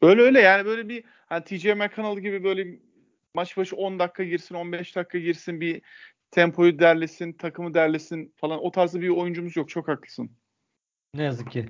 [0.02, 2.80] Öyle öyle yani böyle bir hani TJ McConnell gibi böyle
[3.34, 5.82] maç başı 10 dakika girsin, 15 dakika girsin bir
[6.32, 9.70] tempoyu derlesin, takımı derlesin falan o tarzda bir oyuncumuz yok.
[9.70, 10.32] Çok haklısın.
[11.14, 11.70] Ne yazık ki.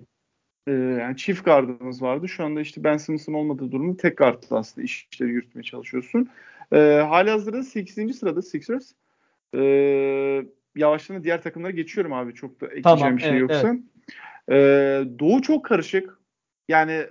[0.67, 2.27] Ee, yani çift gardımız vardı.
[2.29, 6.29] Şu anda işte Ben Simmons'ın olmadığı durumda tek gardla aslında işleri yürütmeye çalışıyorsun.
[6.73, 6.77] Ee,
[7.09, 8.17] hali hazırda 8.
[8.17, 8.91] sırada Sixers.
[9.55, 10.45] Ee,
[10.75, 12.33] yavaştan diğer takımlara geçiyorum abi.
[12.33, 13.67] Çok da ekleyeceğim tamam, bir şey evet, yoksa.
[13.67, 13.81] Evet.
[14.49, 16.19] Ee, Doğu çok karışık.
[16.69, 17.05] Yani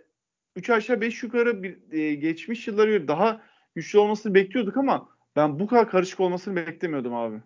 [0.57, 3.41] 3 aşağı 5 yukarı bir, e, geçmiş yılları göre daha
[3.75, 7.37] güçlü olmasını bekliyorduk ama ben bu kadar karışık olmasını beklemiyordum abi.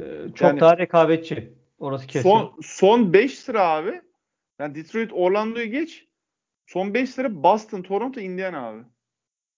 [0.00, 0.02] Ee,
[0.34, 1.52] çok yani, daha rekabetçi.
[1.78, 2.28] Orası kesin.
[2.28, 4.00] Son, son 5 sıra abi.
[4.58, 6.08] Yani Detroit, Orlando'yu geç.
[6.66, 8.82] Son 5 sıra Boston, Toronto, Indiana abi.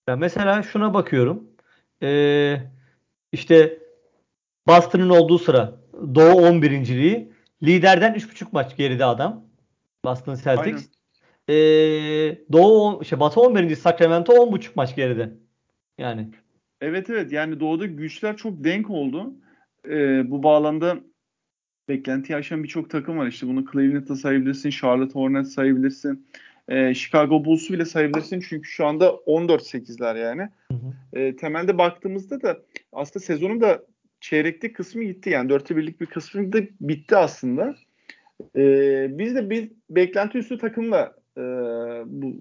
[0.07, 1.49] Ya mesela şuna bakıyorum.
[2.03, 2.57] Ee,
[3.31, 3.79] işte
[4.67, 5.79] Boston'ın olduğu sıra
[6.15, 7.31] Doğu 11.liği.
[7.63, 9.45] Liderden 3.5 maç geride adam.
[10.05, 10.89] Boston Celtics.
[11.49, 11.53] Ee,
[12.51, 13.75] Doğu şey Batı 11.
[13.75, 15.33] Sacramento 10.5 maç geride.
[15.97, 16.29] Yani.
[16.81, 19.33] Evet evet yani Doğu'da güçler çok denk oldu.
[19.85, 20.97] Ee, bu bağlamda
[21.89, 23.27] beklentiyi aşan birçok takım var.
[23.27, 26.25] İşte bunu Cleveland'da sayabilirsin, Charlotte Hornets sayabilirsin.
[26.67, 30.49] E, Chicago Bulls'u bile sayabilirsin çünkü şu anda 14-8'ler yani.
[30.71, 31.19] Hı hı.
[31.19, 33.83] E, temelde baktığımızda da aslında sezonun da
[34.21, 35.29] çeyreklik kısmı gitti.
[35.29, 37.75] Yani dörtte birlik bir kısmı da bitti aslında.
[38.55, 38.61] E,
[39.17, 41.41] biz de bir beklenti üstü takımla e,
[42.05, 42.35] bu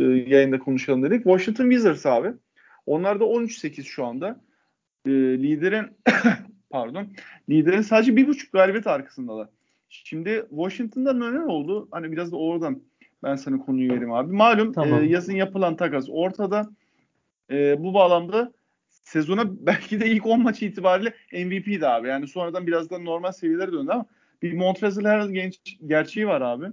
[0.00, 1.22] e, yayında konuşalım dedik.
[1.24, 2.28] Washington Wizards abi.
[2.86, 4.40] Onlar da 13-8 şu anda.
[5.06, 5.86] E, liderin
[6.72, 7.06] pardon
[7.48, 9.48] liderin sadece bir buçuk galibiyet arkasındalar.
[9.88, 11.88] Şimdi Washington'da neler oldu?
[11.90, 12.82] Hani biraz da oradan
[13.22, 14.32] ben sana konuyu vereyim abi.
[14.32, 15.04] Malum e, tamam.
[15.04, 16.70] e, yazın yapılan takas ortada.
[17.50, 18.52] E, bu bağlamda
[18.88, 22.08] sezona belki de ilk 10 maç itibariyle MVP'di abi.
[22.08, 24.06] Yani sonradan biraz da normal seviyelere döndü ama
[24.42, 26.66] bir Montrezl Harrell genç gerçeği var abi.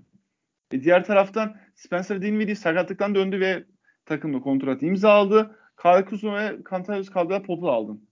[0.71, 3.63] E, diğer taraftan Spencer Dinwiddie sakatlıktan döndü ve
[4.05, 5.55] takımla kontrat imzaladı.
[5.81, 8.09] Kyle Kuzma ve Kantarius Caldwell Pop'u aldın.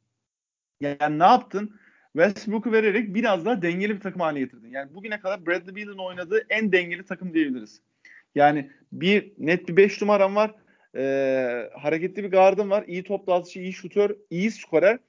[0.82, 1.80] Yani ne yaptın?
[2.14, 4.70] Westbrook'u vererek biraz daha dengeli bir takım haline getirdin.
[4.72, 7.82] Yani bugüne kadar Bradley Beal'ın oynadığı en dengeli takım diyebiliriz.
[8.36, 10.56] Yani bir net bir 5 numaram var.
[10.96, 12.84] Ee, hareketli bir gardım var.
[12.88, 15.00] İyi top dağıtıcı, iyi şutör, iyi skorer.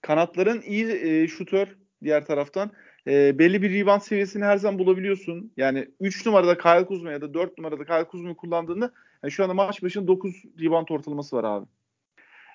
[0.00, 1.68] Kanatların iyi e, şutör
[2.04, 2.70] diğer taraftan.
[3.06, 5.52] E, belli bir rebound seviyesini her zaman bulabiliyorsun.
[5.56, 8.90] Yani 3 numarada Kyle Kuzma ya da 4 numarada Kyle Kuzma'yı kullandığında
[9.22, 11.66] yani şu anda maç başına 9 rebound ortalaması var abi.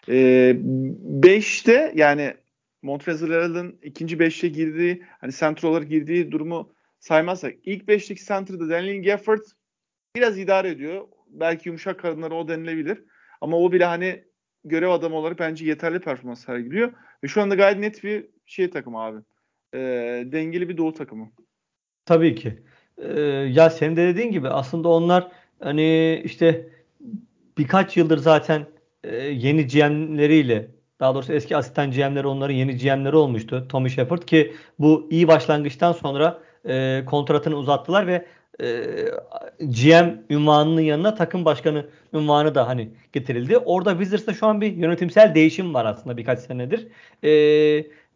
[0.07, 2.33] 5'te e, yani
[2.81, 9.03] Montrezl Harrell'ın ikinci 5'te girdiği hani center olarak girdiği durumu saymazsak ilk 5'teki center'da Daniel
[9.03, 9.41] Gafford
[10.15, 11.07] biraz idare ediyor.
[11.27, 13.03] Belki yumuşak kadınlara o denilebilir.
[13.41, 14.23] Ama o bile hani
[14.65, 16.93] görev adamı olarak bence yeterli performans sergiliyor.
[17.23, 19.19] Ve şu anda gayet net bir şey takım abi.
[19.73, 19.79] E,
[20.31, 21.31] dengeli bir doğu takımı.
[22.05, 22.63] Tabii ki.
[22.97, 23.19] Ee,
[23.51, 26.69] ya senin de dediğin gibi aslında onlar hani işte
[27.57, 28.65] birkaç yıldır zaten
[29.03, 30.67] e, yeni GM'leriyle
[31.01, 33.65] daha doğrusu eski asistan GM'leri onların yeni GM'leri olmuştu.
[33.69, 38.25] Tommy Shepard ki bu iyi başlangıçtan sonra e, kontratını uzattılar ve
[38.61, 38.85] e,
[39.59, 43.57] GM ünvanının yanına takım başkanı ünvanı da hani getirildi.
[43.57, 46.87] Orada Wizards'ta şu an bir yönetimsel değişim var aslında birkaç senedir.
[47.23, 47.31] E,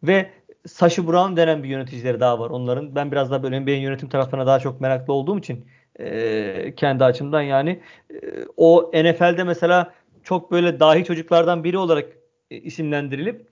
[0.02, 0.30] ve
[0.66, 2.94] Sashi Brown denen bir yöneticileri daha var onların.
[2.94, 5.66] Ben biraz daha böyle NBA'nin yönetim tarafına daha çok meraklı olduğum için
[6.00, 8.16] e, kendi açımdan yani e,
[8.56, 9.92] o NFL'de mesela
[10.24, 12.06] çok böyle dahi çocuklardan biri olarak
[12.50, 13.46] e, isimlendirilip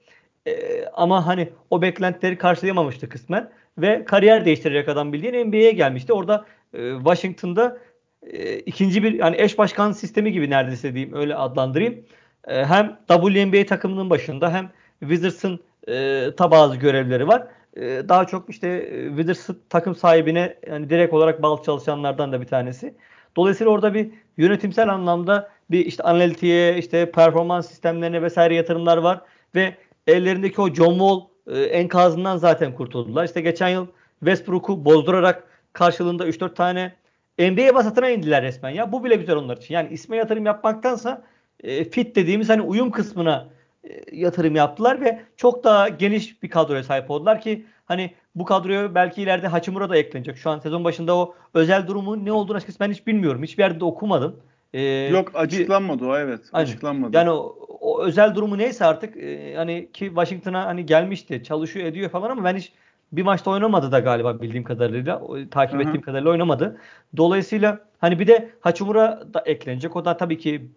[0.46, 6.12] e, ama hani o beklentileri karşılayamamıştı kısmen ve kariyer değiştirecek adam bildiğin NBA'ye gelmişti.
[6.12, 7.78] Orada e, Washington'da
[8.22, 12.04] e, ikinci bir yani eş başkan sistemi gibi neredeyse diyeyim öyle adlandırayım.
[12.48, 17.46] E, hem WNBA takımının başında hem Wizards'ın e, bazı görevleri var.
[17.76, 22.46] E, daha çok işte e, Wizards takım sahibine yani direkt olarak bağlı çalışanlardan da bir
[22.46, 22.94] tanesi.
[23.36, 29.20] Dolayısıyla orada bir yönetimsel anlamda bir işte analitiğe, işte performans sistemlerine vesaire yatırımlar var
[29.54, 29.74] ve
[30.06, 31.20] ellerindeki o John Wall
[31.56, 33.24] e, enkazından zaten kurtuldular.
[33.24, 33.86] İşte geçen yıl
[34.18, 36.92] Westbrook'u bozdurarak karşılığında 3-4 tane
[37.38, 38.92] NBA vasatına indiler resmen ya.
[38.92, 39.74] Bu bile güzel onlar için.
[39.74, 41.22] Yani isme yatırım yapmaktansa
[41.60, 43.48] e, fit dediğimiz hani uyum kısmına
[43.84, 48.94] e, yatırım yaptılar ve çok daha geniş bir kadroya sahip oldular ki hani bu kadroya
[48.94, 50.36] belki ileride Hachimura da eklenecek.
[50.36, 53.42] Şu an sezon başında o özel durumun ne olduğunu açıkçası ben hiç bilmiyorum.
[53.42, 54.36] Hiçbir yerde de okumadım.
[54.74, 56.40] Ee, Yok açıklanmadı o evet.
[56.52, 57.16] Hani, açıklanmadı.
[57.16, 62.10] Yani o, o özel durumu neyse artık e, hani ki Washington'a hani gelmişti, çalışıyor, ediyor
[62.10, 62.72] falan ama ben hiç
[63.12, 65.22] bir maçta oynamadı da galiba bildiğim kadarıyla.
[65.50, 65.82] Takip Hı-hı.
[65.82, 66.80] ettiğim kadarıyla oynamadı.
[67.16, 69.96] Dolayısıyla hani bir de Hachimura da eklenecek.
[69.96, 70.70] O da tabii ki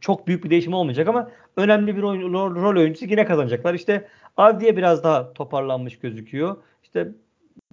[0.00, 3.74] çok büyük bir değişim olmayacak ama önemli bir oyun, rol oyuncusu yine kazanacaklar.
[3.74, 6.56] İşte Avdiye biraz daha toparlanmış gözüküyor.
[6.90, 7.08] İşte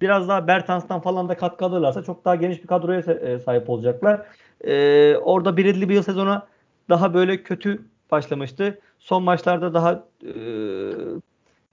[0.00, 4.26] biraz daha Bertans'tan falan da katkı alırlarsa çok daha geniş bir kadroya e, sahip olacaklar.
[4.64, 6.46] Ee, orada Bradley Beal sezona
[6.88, 8.78] daha böyle kötü başlamıştı.
[8.98, 10.32] Son maçlarda daha e,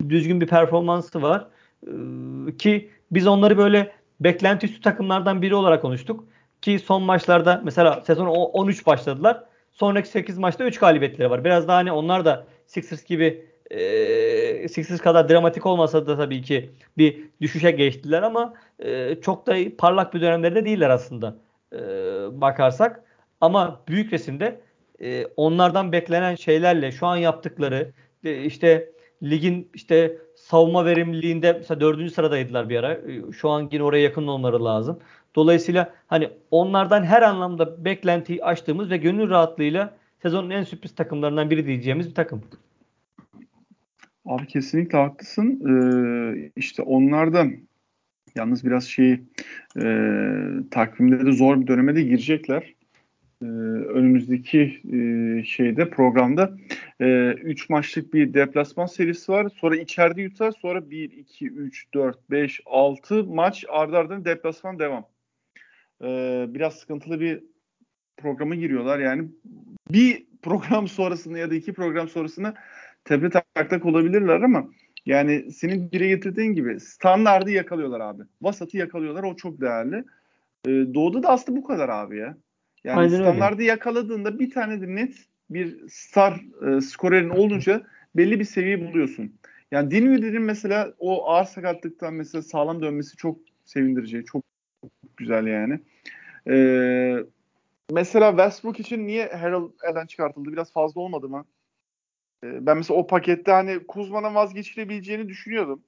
[0.10, 1.48] düzgün bir performansı var.
[1.88, 1.92] E,
[2.58, 6.24] ki biz onları böyle beklenti üstü takımlardan biri olarak konuştuk.
[6.62, 9.44] Ki son maçlarda mesela sezon 13 başladılar.
[9.72, 11.44] Sonraki 8 maçta 3 galibiyetleri var.
[11.44, 16.72] Biraz daha hani onlar da Sixers gibi e, Sixers kadar dramatik olmasa da tabii ki
[16.98, 21.36] bir düşüşe geçtiler ama e, çok da parlak bir dönemlerinde değiller aslında
[21.74, 21.78] e,
[22.42, 23.04] bakarsak.
[23.42, 24.62] Ama büyük resimde
[25.02, 27.92] e, onlardan beklenen şeylerle şu an yaptıkları
[28.24, 28.92] e, işte
[29.24, 32.94] ligin işte savunma verimliliğinde mesela dördüncü sıradaydılar bir ara.
[32.94, 35.00] E, şu an yine oraya yakın olmaları lazım.
[35.36, 41.68] Dolayısıyla hani onlardan her anlamda beklentiyi açtığımız ve gönül rahatlığıyla sezonun en sürpriz takımlarından biri
[41.68, 42.44] diyeceğimiz bir takım.
[44.26, 45.62] Abi kesinlikle haklısın.
[45.68, 47.54] Ee, işte onlardan
[48.36, 49.12] yalnız biraz şey
[49.82, 49.86] e,
[50.72, 52.76] takvimde de zor bir döneme de girecekler.
[53.42, 56.58] e, önümüzdeki e, şeyde programda
[57.00, 59.50] 3 e, maçlık bir deplasman serisi var.
[59.50, 60.52] Sonra içeride yutar.
[60.52, 65.08] Sonra 1, 2, 3, 4, 5, 6 maç ardı ardına deplasman devam.
[66.04, 66.08] E,
[66.50, 67.44] biraz sıkıntılı bir
[68.18, 69.00] programa giriyorlar.
[69.00, 69.30] Yani
[69.92, 72.56] bir program sonrasında ya da iki program sonrasında
[73.06, 74.70] tepe taklak olabilirler ama
[75.06, 78.24] yani senin bire getirdiğin gibi standardı yakalıyorlar abi.
[78.42, 79.24] Vasatı yakalıyorlar.
[79.24, 80.04] O çok değerli.
[80.68, 82.38] Ee, Doğu'da da aslında bu kadar abi ya.
[82.84, 83.70] Yani Aynen standardı öyle.
[83.70, 85.16] yakaladığında bir tane de net
[85.50, 87.82] bir star e, skorerin olunca
[88.16, 89.36] belli bir seviye buluyorsun.
[89.72, 94.26] Yani Dinwiddie'nin mesela o ağır sakatlıktan mesela sağlam dönmesi çok sevindirici.
[94.26, 94.44] Çok
[95.18, 95.80] güzel yani.
[96.48, 97.18] Ee,
[97.92, 100.52] mesela Westbrook için niye Harold Allen çıkartıldı?
[100.52, 101.46] Biraz fazla olmadı mı?
[102.44, 105.84] Ee, ben mesela o pakette hani Kuzma'dan vazgeçilebileceğini düşünüyordum.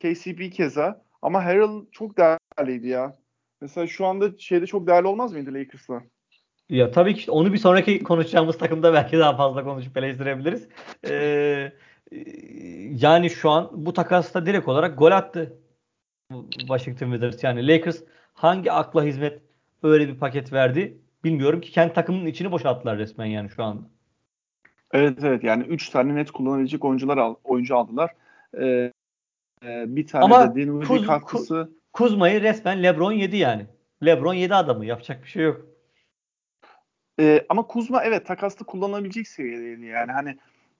[0.00, 1.04] KCP keza.
[1.22, 3.16] Ama Harold çok değerliydi ya.
[3.60, 6.02] Mesela şu anda şeyde çok değerli olmaz mıydı Lakers'la?
[6.68, 10.68] Ya tabii ki onu bir sonraki konuşacağımız takımda belki daha fazla konuşup eleştirebiliriz.
[11.08, 11.72] Ee,
[12.90, 15.58] yani şu an bu takasta direkt olarak gol attı
[16.58, 17.44] Washington Wizards.
[17.44, 18.02] Yani Lakers
[18.34, 19.42] hangi akla hizmet
[19.82, 23.91] öyle bir paket verdi bilmiyorum ki kendi takımının içini boşalttılar resmen yani şu anda.
[24.92, 28.10] Evet evet yani 3 tane net kullanabilecek oyuncular al, oyuncu aldılar.
[28.60, 28.92] Ee,
[29.64, 31.70] e, bir tane Ama de Dinwiddie Kuz, katkısı.
[31.92, 33.66] Kuzma'yı resmen LeBron yedi yani.
[34.04, 34.86] LeBron yedi adamı.
[34.86, 35.66] Yapacak bir şey yok.
[37.20, 40.12] Ee, ama Kuzma evet takaslı kullanabilecek seviyedeydi yani.
[40.12, 40.38] Hani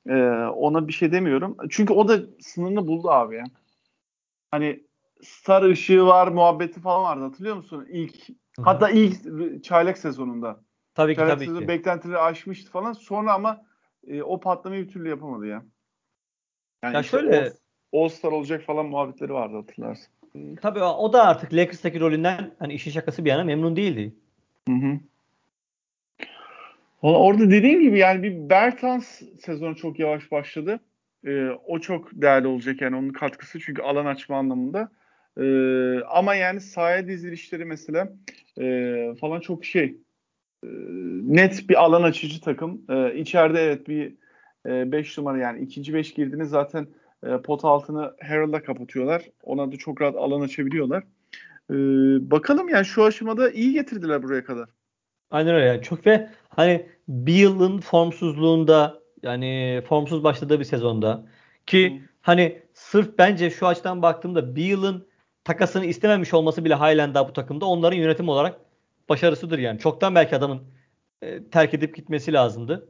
[0.08, 0.14] e,
[0.46, 1.56] ona bir şey demiyorum.
[1.70, 3.44] Çünkü o da sınırını buldu abi ya.
[4.50, 4.82] Hani
[5.22, 7.86] star ışığı var, muhabbeti falan vardı hatırlıyor musun?
[7.90, 8.64] İlk Hı-hı.
[8.64, 10.60] hatta ilk çaylak sezonunda.
[10.94, 11.68] Tabii ki çaylak tabii ki.
[11.68, 12.92] Beklentileri aşmıştı falan.
[12.92, 13.62] Sonra ama
[14.06, 15.62] e, o patlamayı bir türlü yapamadı ya.
[16.82, 17.52] Yani ya işte şöyle
[17.92, 20.12] All Star olacak falan muhabbetleri vardı hatırlarsın.
[20.62, 24.14] Tabii o da artık Lakers'taki rolünden hani işi şakası bir yana memnun değildi.
[24.68, 24.98] Hı hı.
[27.02, 30.80] Orada dediğim gibi yani bir Bertans sezonu çok yavaş başladı.
[31.26, 34.92] Ee, o çok değerli olacak yani onun katkısı çünkü alan açma anlamında.
[35.40, 38.12] Ee, ama yani sahaya dizilişleri mesela
[38.60, 39.96] e, falan çok şey
[41.22, 42.82] net bir alan açıcı takım.
[42.88, 44.14] E, içeride evet bir
[44.66, 46.86] 5 e, numara yani ikinci 5 girdiniz zaten
[47.26, 49.22] e, pot altını Harold'a kapatıyorlar.
[49.42, 51.02] Ona da çok rahat alan açabiliyorlar.
[51.70, 51.74] E,
[52.30, 54.68] bakalım yani şu aşamada iyi getirdiler buraya kadar.
[55.30, 55.66] Aynen öyle.
[55.66, 61.26] Yani çok ve hani bir yılın formsuzluğunda yani formsuz başladığı bir sezonda
[61.66, 61.98] ki hmm.
[62.22, 65.06] hani sırf bence şu açıdan baktığımda bir yılın
[65.44, 68.60] takasını istememiş olması bile halen daha bu takımda onların yönetim olarak
[69.08, 69.78] başarısıdır yani.
[69.78, 70.62] Çoktan belki adamın
[71.22, 72.88] e, terk edip gitmesi lazımdı.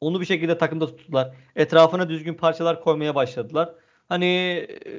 [0.00, 1.34] Onu bir şekilde takımda tuttular.
[1.56, 3.74] Etrafına düzgün parçalar koymaya başladılar.
[4.08, 4.26] Hani
[4.86, 4.90] e,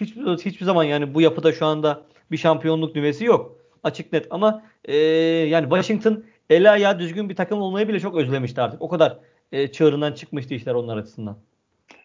[0.00, 3.58] hiçbir, hiçbir zaman yani bu yapıda şu anda bir şampiyonluk nüvesi yok.
[3.82, 8.60] Açık net ama e, yani Washington eli ayağı düzgün bir takım olmayı bile çok özlemişti
[8.60, 8.82] artık.
[8.82, 9.18] O kadar
[9.52, 11.38] e, çığırından çıkmıştı işler onlar açısından.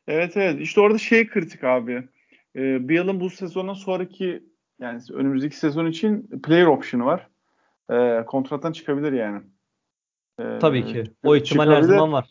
[0.07, 2.07] Evet evet işte orada şey kritik abi.
[2.55, 4.43] E, Beal'ın bu sezonun sonraki
[4.79, 7.27] yani önümüzdeki sezon için player option'ı var.
[7.91, 9.41] E, kontrattan çıkabilir yani.
[10.39, 11.03] E, Tabii ki.
[11.23, 12.29] O ihtimal her zaman var.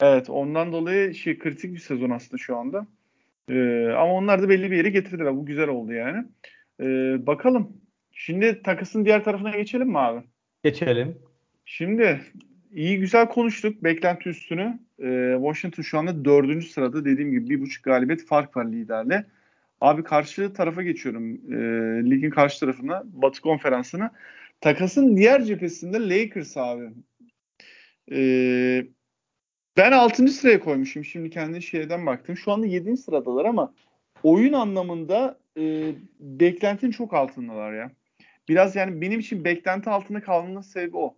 [0.00, 2.86] Evet ondan dolayı şey kritik bir sezon aslında şu anda.
[3.48, 5.36] E, ama onlar da belli bir yere getirdiler.
[5.36, 6.24] Bu güzel oldu yani.
[6.80, 6.86] E,
[7.26, 10.22] bakalım Şimdi takısın diğer tarafına geçelim mi abi?
[10.64, 11.18] Geçelim.
[11.64, 12.20] Şimdi
[12.72, 14.78] iyi güzel konuştuk beklenti üstünü.
[15.02, 19.24] Ee, Washington şu anda dördüncü sırada dediğim gibi bir buçuk galibiyet fark var liderle.
[19.80, 21.32] Abi karşı tarafa geçiyorum.
[21.32, 24.10] E, ligin karşı tarafına, Batı konferansına.
[24.62, 26.90] Takasın diğer cephesinde Lakers abi.
[28.12, 28.20] E,
[29.76, 30.28] ben 6.
[30.28, 31.04] sıraya koymuşum.
[31.04, 32.36] Şimdi kendi şeyden baktım.
[32.36, 32.96] Şu anda 7.
[32.96, 33.74] sıradalar ama
[34.22, 37.90] oyun anlamında e, beklentin çok altındalar ya
[38.48, 41.16] biraz yani benim için beklenti altında kalmanın sebebi o.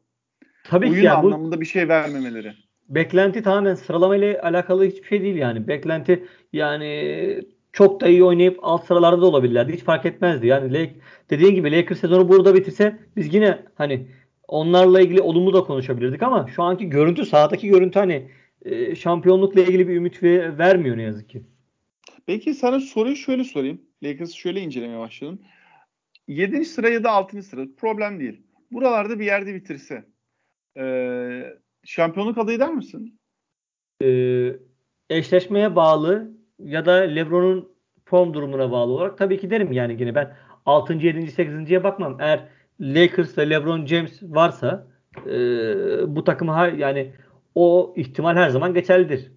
[0.64, 2.54] Tabii Oyun ki ya, anlamında bu, bir şey vermemeleri.
[2.88, 5.68] Beklenti tamamen sıralamayla alakalı hiçbir şey değil yani.
[5.68, 7.42] Beklenti yani
[7.74, 9.72] çok da iyi oynayıp alt sıralarda da olabilirlerdi.
[9.72, 10.46] Hiç fark etmezdi.
[10.46, 10.94] Yani
[11.30, 14.08] dediğin gibi Lakers sezonu burada bitirse biz yine hani
[14.48, 18.30] onlarla ilgili olumlu da konuşabilirdik ama şu anki görüntü sahadaki görüntü hani
[18.62, 21.42] e, şampiyonlukla ilgili bir ümit vermiyor ne yazık ki.
[22.26, 23.82] Peki sana soruyu şöyle sorayım.
[24.02, 25.40] Lakers'ı şöyle incelemeye başladım.
[26.28, 26.64] 7.
[26.64, 27.42] sıra ya da 6.
[27.42, 28.42] sıra problem değil.
[28.72, 30.04] Buralarda bir yerde bitirse
[30.76, 30.84] e,
[31.84, 33.20] şampiyonluk adayı der misin?
[34.02, 34.56] Ee,
[35.10, 37.68] eşleşmeye bağlı ya da LeBron'un
[38.04, 40.36] form durumuna bağlı olarak tabii ki derim yani yine ben
[40.66, 40.92] 6.
[40.92, 41.18] 7.
[41.18, 42.16] 8.ye bakmam.
[42.20, 42.48] Eğer
[42.80, 44.86] Lakers ve LeBron James varsa
[45.26, 45.36] e,
[46.16, 46.48] bu takım
[46.78, 47.12] yani
[47.54, 49.32] o ihtimal her zaman geçerlidir.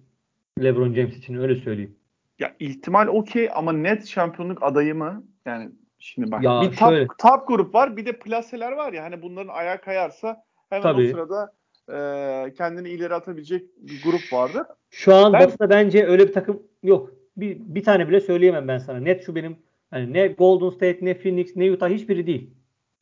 [0.62, 1.96] LeBron James için öyle söyleyeyim.
[2.38, 5.24] Ya ihtimal okey ama net şampiyonluk adayı mı?
[5.46, 7.06] Yani Şimdi bak ya bir top, şöyle...
[7.18, 11.08] top grup var bir de plaseler var ya hani bunların ayağa kayarsa hemen Tabii.
[11.08, 11.52] o sırada
[11.88, 14.66] e, kendini ileri atabilecek bir grup vardı.
[14.90, 17.12] Şu an Ben- Batı'da bence öyle bir takım yok.
[17.36, 19.00] Bir, bir tane bile söyleyemem ben sana.
[19.00, 19.56] Net şu benim
[19.90, 22.50] hani ne Golden State ne Phoenix ne Utah hiçbiri değil.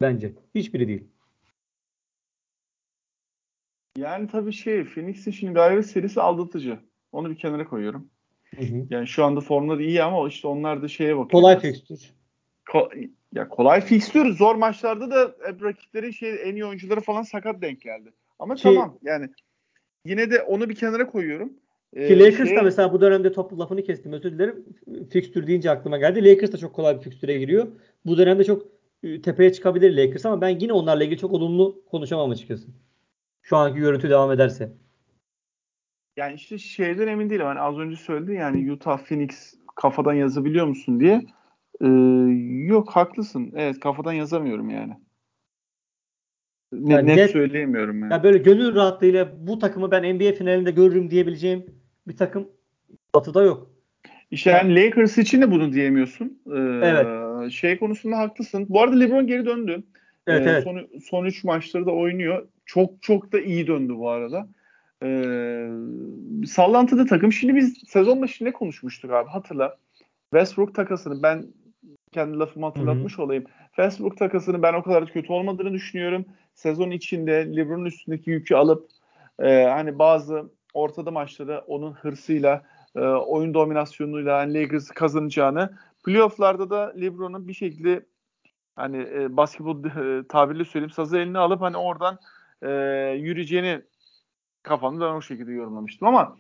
[0.01, 0.32] Bence.
[0.55, 1.05] Hiçbiri değil.
[3.97, 6.78] Yani tabii şey Phoenix'in şimdi galibiyet serisi aldatıcı.
[7.12, 8.09] Onu bir kenara koyuyorum.
[8.57, 8.87] Hı hı.
[8.91, 11.30] Yani şu anda formları iyi ama işte onlar da şeye bakıyor.
[11.30, 11.99] Kolay fixture.
[12.66, 14.32] Ko- ya kolay fikstür.
[14.32, 18.12] Zor maçlarda da hep rakipleri şey en iyi oyuncuları falan sakat denk geldi.
[18.39, 19.28] Ama Ki- tamam yani
[20.05, 21.53] yine de onu bir kenara koyuyorum.
[21.93, 24.64] Ee, Ki Lakers şey- da mesela bu dönemde top lafını kestim özür dilerim.
[25.11, 26.30] Fixture deyince aklıma geldi.
[26.30, 27.66] Lakers da çok kolay bir fixture'e giriyor.
[28.07, 28.62] Bu dönemde çok
[29.03, 32.68] e, tepeye çıkabilir Lakers ama ben yine onlarla ilgili çok olumlu konuşamam açıkçası.
[33.43, 34.72] Şu anki görüntü devam ederse.
[36.16, 37.47] Yani işte şeyden emin değilim.
[37.47, 41.26] Hani az önce söyledi yani Utah Phoenix kafadan yazabiliyor musun diye.
[41.80, 41.87] Ee,
[42.66, 43.53] yok haklısın.
[43.57, 44.97] Evet kafadan yazamıyorum yani.
[46.73, 48.12] Ne, Yani net net- söyleyemiyorum yani.
[48.12, 51.67] Ya böyle gönül rahatlığıyla bu takımı ben NBA finalinde görürüm diyebileceğim
[52.09, 52.49] bir takım
[53.14, 53.71] Batı'da yok.
[54.31, 56.39] İşte yani Lakers için de bunu diyemiyorsun.
[56.47, 57.07] Ee, Evet.
[57.53, 58.67] Şey konusunda haklısın.
[58.69, 59.83] Bu arada LeBron geri döndü.
[60.27, 60.64] Evet Ee, evet.
[60.64, 62.47] Son, son 3 maçları da oynuyor.
[62.67, 64.49] Çok çok da iyi döndü bu arada.
[65.03, 65.69] Ee,
[66.47, 67.33] sallantıda takım.
[67.33, 69.77] Şimdi biz sezon başı ne konuşmuştuk abi hatırla.
[70.31, 71.45] Westbrook takasını ben
[72.12, 73.45] kendi lafımı hatırlatmış olayım.
[73.77, 76.24] Westbrook takasını ben o kadar kötü olmadığını düşünüyorum.
[76.55, 78.91] Sezon içinde LeBron'un üstündeki yükü alıp
[79.39, 82.62] e, hani bazı ortada maçları onun hırsıyla
[82.97, 88.07] e, oyun dominasyonuyla hani Lakers'ı kazanacağını playoff'larda da LeBron'un bir şekilde
[88.77, 92.18] hani e, basketbol e, tabirle söyleyeyim sazı eline alıp hani oradan
[92.62, 92.70] e,
[93.18, 93.83] yürüyeceğini
[94.62, 96.37] kafamda ben o şekilde yorumlamıştım ama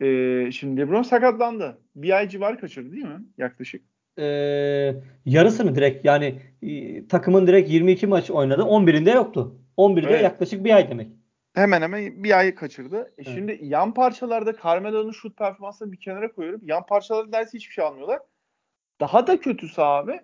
[0.00, 1.78] e, şimdi LeBron sakatlandı.
[1.96, 3.24] Bir ay civarı kaçırdı değil mi?
[3.38, 3.95] Yaklaşık.
[4.18, 4.94] Ee,
[5.24, 8.62] yarısını direkt yani e, takımın direkt 22 maç oynadı.
[8.62, 9.56] 11'inde yoktu.
[9.76, 10.22] 11'de Evet.
[10.22, 11.08] yaklaşık bir ay demek.
[11.54, 12.96] Hemen hemen bir ayı kaçırdı.
[12.96, 13.28] E Evet.
[13.34, 16.60] Şimdi yan parçalarda Carmelo'nun şut performansını bir kenara koyuyorum.
[16.64, 18.20] Yan parçalarda dersi hiçbir şey almıyorlar.
[19.00, 20.20] Daha da kötüsü abi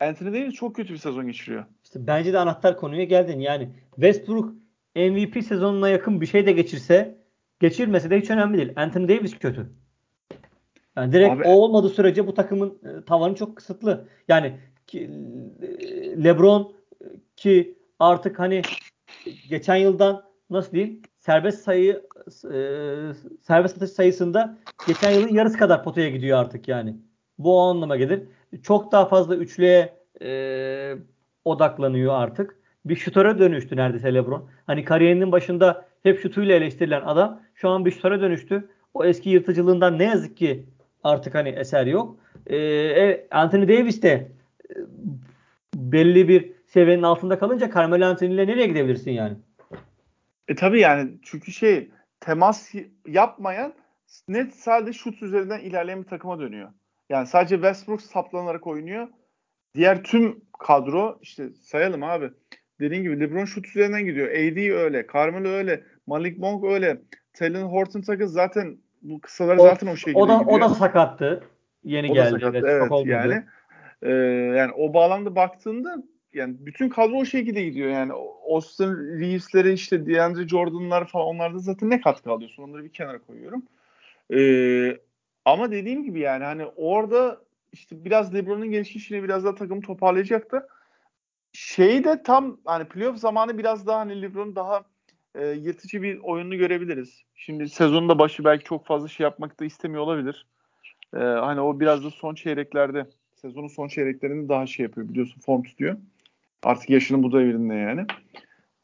[0.00, 1.64] Anthony Davis çok kötü bir sezon geçiriyor.
[1.84, 3.40] İşte bence de anahtar konuya geldin.
[3.40, 4.54] Yani Westbrook
[4.96, 7.18] MVP sezonuna yakın bir şey de geçirse
[7.60, 8.72] geçirmese de hiç önemli değil.
[8.76, 9.72] Anthony Davis kötü.
[11.00, 14.08] Yani direkt Abi- o olmadığı sürece bu takımın e, tavanı çok kısıtlı.
[14.28, 15.10] Yani ki,
[15.62, 16.72] e, LeBron
[17.02, 17.04] e,
[17.36, 18.62] ki artık hani
[19.48, 22.58] geçen yıldan nasıl diyeyim serbest sayı e,
[23.42, 26.96] serbest atış sayısında geçen yılın yarısı kadar potaya gidiyor artık yani.
[27.38, 28.22] Bu o anlama gelir.
[28.62, 30.94] Çok daha fazla üçlüye e,
[31.44, 32.60] odaklanıyor artık.
[32.84, 34.48] Bir şutöre dönüştü neredeyse LeBron.
[34.66, 38.68] Hani kariyerinin başında hep şutuyla eleştirilen adam şu an bir şutöre dönüştü.
[38.94, 40.66] O eski yırtıcılığından ne yazık ki
[41.04, 42.16] artık hani eser yok.
[42.46, 44.28] E, e, Anthony Davis de
[44.70, 44.74] e,
[45.74, 49.36] belli bir seviyenin altında kalınca Carmelo Anthony ile nereye gidebilirsin yani?
[50.48, 51.90] E tabii yani çünkü şey
[52.20, 52.74] temas
[53.06, 53.74] yapmayan
[54.28, 56.72] net sadece şut üzerinden ilerleyen bir takıma dönüyor.
[57.10, 59.08] Yani sadece Westbrook saplanarak oynuyor.
[59.74, 62.30] Diğer tüm kadro işte sayalım abi.
[62.80, 64.28] Dediğin gibi LeBron şut üzerinden gidiyor.
[64.28, 65.06] AD öyle.
[65.14, 65.84] Carmelo öyle.
[66.06, 67.00] Malik Monk öyle.
[67.32, 70.58] Talon Horton takı zaten bu kısalar O- zaten o şekilde O da gidiyor.
[70.58, 71.42] o da sakattı.
[71.84, 72.30] Yeni O da geldi.
[72.30, 73.44] sakattı, Evet, evet yani.
[74.02, 74.10] Ee,
[74.56, 75.96] yani o bağlamda baktığında
[76.32, 78.12] yani bütün kadro o şekilde gidiyor yani.
[78.48, 83.62] Austin Reeves'leri işte DeAndre Jordan'lar falan onlarda zaten ne katkı alıyorsun onları bir kenara koyuyorum.
[84.34, 84.96] Ee,
[85.44, 87.40] ama dediğim gibi yani hani orada
[87.72, 90.68] işte biraz LeBron'un gelişişine biraz daha takımı toparlayacaktı.
[91.52, 94.84] Şeyi de tam hani playoff zamanı biraz daha hani LeBron daha
[95.34, 97.22] e, yırtıcı bir oyununu görebiliriz.
[97.34, 100.46] Şimdi sezonun da başı belki çok fazla şey yapmak da istemiyor olabilir.
[101.14, 105.62] Ee, hani o biraz da son çeyreklerde sezonun son çeyreklerinde daha şey yapıyor biliyorsun form
[105.62, 105.96] tutuyor.
[106.62, 108.06] Artık yaşının bu devirinde yani.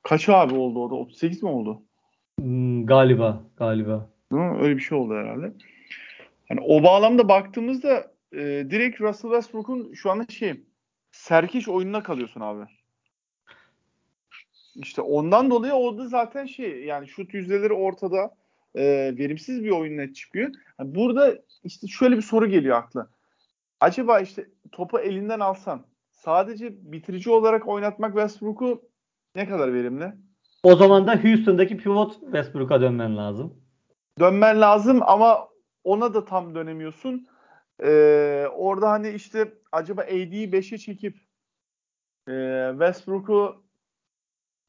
[0.03, 0.94] Kaç abi oldu o da?
[0.94, 1.82] 38 mi oldu?
[2.40, 4.09] Hmm, galiba galiba.
[4.32, 4.59] Değil mi?
[4.61, 5.53] Öyle bir şey oldu herhalde.
[6.49, 8.40] Hani o bağlamda baktığımızda e,
[8.70, 10.61] direkt Russell Westbrook'un şu anda şey
[11.12, 12.64] serkiş oyununa kalıyorsun abi.
[14.76, 18.34] İşte ondan dolayı o da zaten şey yani şut yüzdeleri ortada
[18.74, 18.82] e,
[19.18, 20.50] verimsiz bir oyun net çıkıyor.
[20.80, 23.08] Yani burada işte şöyle bir soru geliyor akla.
[23.80, 28.82] Acaba işte topu elinden alsan sadece bitirici olarak oynatmak Westbrook'u
[29.34, 30.12] ne kadar verimli?
[30.62, 33.62] O zaman da Houston'daki pivot Westbrook'a dönmen lazım.
[34.20, 35.48] Dönmen lazım ama
[35.84, 37.26] ona da tam dönemiyorsun.
[37.82, 41.16] Ee, orada hani işte acaba AD'yi 5'e çekip
[42.28, 42.32] e,
[42.70, 43.65] Westbrook'u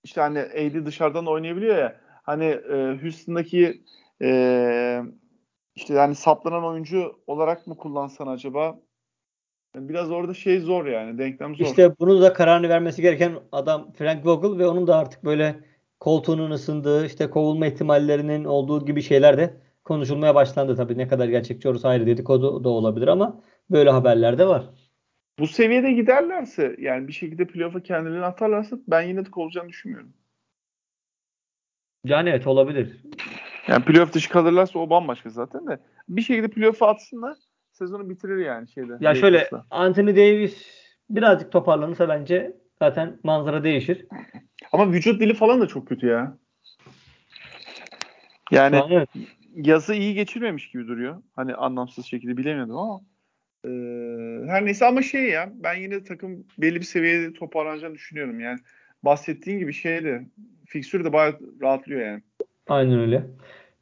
[0.03, 3.81] işte hani AD dışarıdan da oynayabiliyor ya hani e, Houston'daki
[4.21, 5.01] e,
[5.75, 8.79] işte yani saplanan oyuncu olarak mı kullansan acaba?
[9.75, 11.65] Biraz orada şey zor yani denklem zor.
[11.65, 15.55] İşte bunu da kararını vermesi gereken adam Frank Vogel ve onun da artık böyle
[15.99, 20.75] koltuğunun ısındığı, işte kovulma ihtimallerinin olduğu gibi şeyler de konuşulmaya başlandı.
[20.75, 24.69] Tabii ne kadar gerçekçi orası ayrı dedikodu da olabilir ama böyle haberler de var.
[25.39, 30.13] Bu seviyede giderlerse yani bir şekilde playoff'a kendilerini atarlarsa ben yine de kovulacağını düşünmüyorum.
[32.03, 33.03] Yani evet olabilir.
[33.67, 35.79] Yani playoff dışı kalırlarsa o bambaşka zaten de.
[36.09, 37.38] Bir şekilde playoff'a atsınlar
[37.71, 38.97] sezonu bitirir yani şeyde.
[38.99, 40.67] Ya şöyle Anthony Davis
[41.09, 44.05] birazcık toparlanırsa bence zaten manzara değişir.
[44.71, 46.38] Ama vücut dili falan da çok kötü ya.
[48.51, 49.09] Yani an, evet.
[49.55, 51.21] yazı iyi geçirmemiş gibi duruyor.
[51.35, 53.01] Hani anlamsız şekilde bilemiyordum ama
[53.65, 53.69] e,
[54.47, 58.59] her neyse ama şey ya ben yine takım belli bir seviyede toparlanacağını düşünüyorum yani.
[59.03, 60.25] Bahsettiğin gibi şeyde
[60.65, 62.23] fiksür de bayağı rahatlıyor yani.
[62.67, 63.23] Aynen öyle.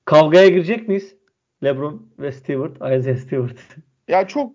[0.06, 1.16] Kavgaya girecek miyiz?
[1.64, 3.58] LeBron ve Stewart, Isaiah Stewart.
[4.08, 4.54] Ya çok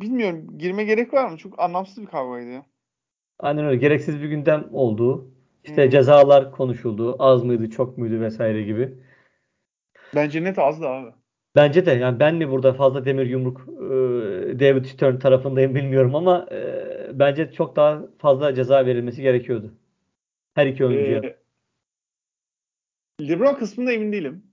[0.00, 1.36] bilmiyorum girme gerek var mı?
[1.36, 2.66] Çok anlamsız bir kavgaydı ya.
[3.38, 3.76] Aynen öyle.
[3.76, 5.30] Gereksiz bir gündem olduğu.
[5.64, 5.90] İşte hmm.
[5.90, 7.16] cezalar konuşuldu.
[7.18, 8.94] Az mıydı, çok muydu vesaire gibi.
[10.14, 11.10] Bence net azdı abi.
[11.56, 16.46] Bence de yani ben mi burada fazla demir yumruk e, David Stern tarafındayım bilmiyorum ama
[16.50, 16.58] e,
[17.18, 19.74] bence çok daha fazla ceza verilmesi gerekiyordu.
[20.54, 21.20] Her iki oyuncuya.
[21.24, 21.36] Ee,
[23.28, 24.46] LeBron kısmında emin değilim.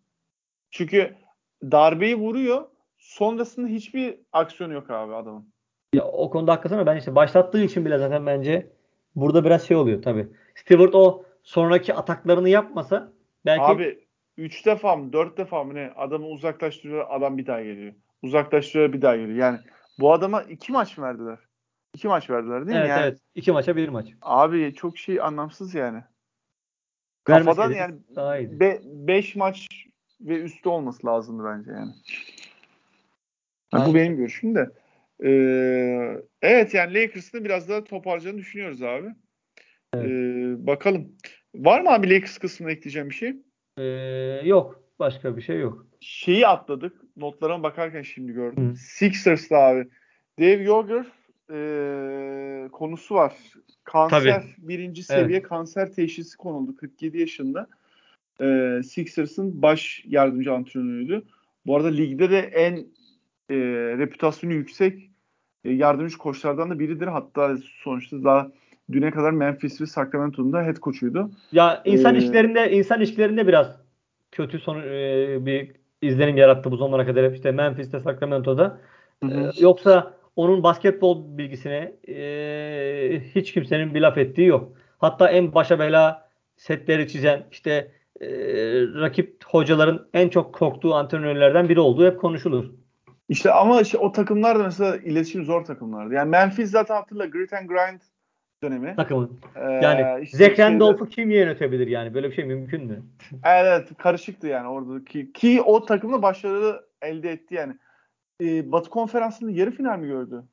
[0.72, 1.16] Çünkü
[1.64, 2.66] darbeyi vuruyor.
[2.98, 5.54] Sonrasında hiçbir aksiyon yok abi adamın.
[5.94, 8.72] Ya o konuda haklısın ama ben işte başlattığı için bile zaten bence
[9.16, 10.28] burada biraz şey oluyor tabii.
[10.56, 13.14] Stewart o sonraki ataklarını yapmasa
[13.46, 14.08] belki Abi
[14.42, 17.94] 3 defa mı 4 defa mı ne adamı uzaklaştırıyor adam bir daha geliyor.
[18.22, 19.38] Uzaklaştırıyor bir daha geliyor.
[19.38, 19.60] Yani
[20.00, 21.40] bu adama iki maç mı verdiler?
[21.94, 22.90] İki maç verdiler değil evet, mi?
[22.90, 23.20] Yani, evet.
[23.36, 24.08] İki maça bir maç.
[24.22, 26.04] Abi çok şey anlamsız yani.
[27.24, 27.96] Kafadan yani
[29.08, 29.68] 5 be, maç
[30.22, 31.92] ve üstü olması lazımdı bence yani.
[33.74, 34.70] yani bu benim görüşüm de.
[35.24, 39.08] Ee, evet yani Lakers'ın biraz daha toparlayacağını düşünüyoruz abi.
[39.94, 40.06] Evet.
[40.06, 41.18] Ee, bakalım.
[41.56, 43.36] Var mı abi Lakers kısmına ekleyeceğim bir şey?
[43.78, 43.84] Ee,
[44.46, 44.82] yok.
[45.00, 45.86] Başka bir şey yok.
[46.00, 47.02] Şeyi atladık.
[47.18, 48.70] Notlarıma bakarken şimdi gördüm.
[48.70, 48.76] Hı.
[48.76, 49.88] Sixers'ta abi.
[50.40, 51.06] Dave Yoger
[51.52, 53.34] e, konusu var.
[53.84, 54.70] Kanser Tabii.
[54.70, 55.50] birinci seviye evet.
[55.50, 57.68] kanser teşhisi konuldu 47 yaşında.
[58.42, 61.24] E, Sixers'ın baş yardımcı antrenörüydü.
[61.66, 62.76] Bu arada ligde de en
[63.50, 63.56] e,
[63.98, 65.12] reputasyonu yüksek
[65.66, 67.08] e, yardımcı koçlardan da biridir.
[67.08, 68.52] Hatta sonuçta daha
[68.92, 71.32] düne kadar Memphis ve Sacramento'nun da head koçuydu.
[71.52, 73.82] Ya insan ee, işlerinde insan işlerinde biraz
[74.32, 75.72] kötü son e, bir
[76.02, 78.78] izlenim yarattı bu zamana kadar hep işte Memphis'te Sacramento'da.
[79.24, 79.28] E,
[79.60, 84.72] yoksa onun basketbol bilgisine e, hiç kimsenin bir laf ettiği yok.
[84.98, 88.28] Hatta en başa bela setleri çizen işte e,
[89.02, 92.66] rakip hocaların en çok korktuğu antrenörlerden biri olduğu hep konuşulur.
[93.30, 96.14] İşte ama işte o takımlar da mesela iletişim zor takımlardı.
[96.14, 98.00] Yani Memphis zaten hatırla grit and grind
[98.64, 98.96] dönemi.
[98.96, 99.30] Takımı.
[99.56, 102.14] Ee, yani işte Zach Randolph'u kim yönetebilir yani?
[102.14, 103.04] Böyle bir şey mümkün mü?
[103.46, 107.74] evet karışıktı yani orada ki, ki o takımla başarı elde etti yani
[108.42, 110.44] e, Batı Konferansı'nda yarı final mi gördü?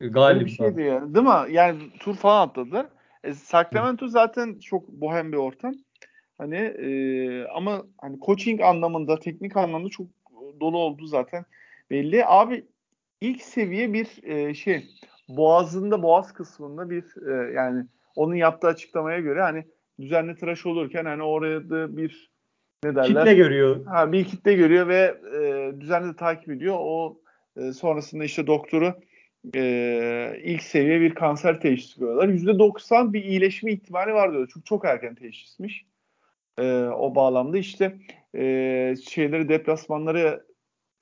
[0.00, 0.44] E, galiba.
[0.44, 1.14] bir şeydi yani.
[1.14, 1.54] Değil mi?
[1.54, 2.86] Yani tur falan atladılar.
[3.24, 4.10] E, Sacramento Hı.
[4.10, 5.74] zaten çok bohem bir ortam.
[6.38, 10.06] Hani e, ama hani coaching anlamında, teknik anlamda çok
[10.60, 11.44] dolu oldu zaten
[11.90, 12.26] belli.
[12.26, 12.64] Abi
[13.20, 14.86] ilk seviye bir e, şey
[15.36, 19.64] boğazında boğaz kısmında bir e, yani onun yaptığı açıklamaya göre hani
[20.00, 22.32] düzenli tıraş olurken hani oraya da bir
[22.84, 23.24] ne derler?
[23.24, 23.86] Kitle görüyor.
[23.86, 26.76] Ha, bir kitle görüyor ve e, düzenli de takip ediyor.
[26.78, 27.20] O
[27.56, 28.94] e, sonrasında işte doktoru
[29.54, 32.28] e, ilk seviye bir kanser teşhisi koyuyorlar.
[32.28, 34.50] %90 bir iyileşme ihtimali var diyor.
[34.54, 35.86] Çünkü çok erken teşhismiş.
[36.58, 37.98] E, o bağlamda işte
[38.34, 40.46] e, şeyleri deplasmanları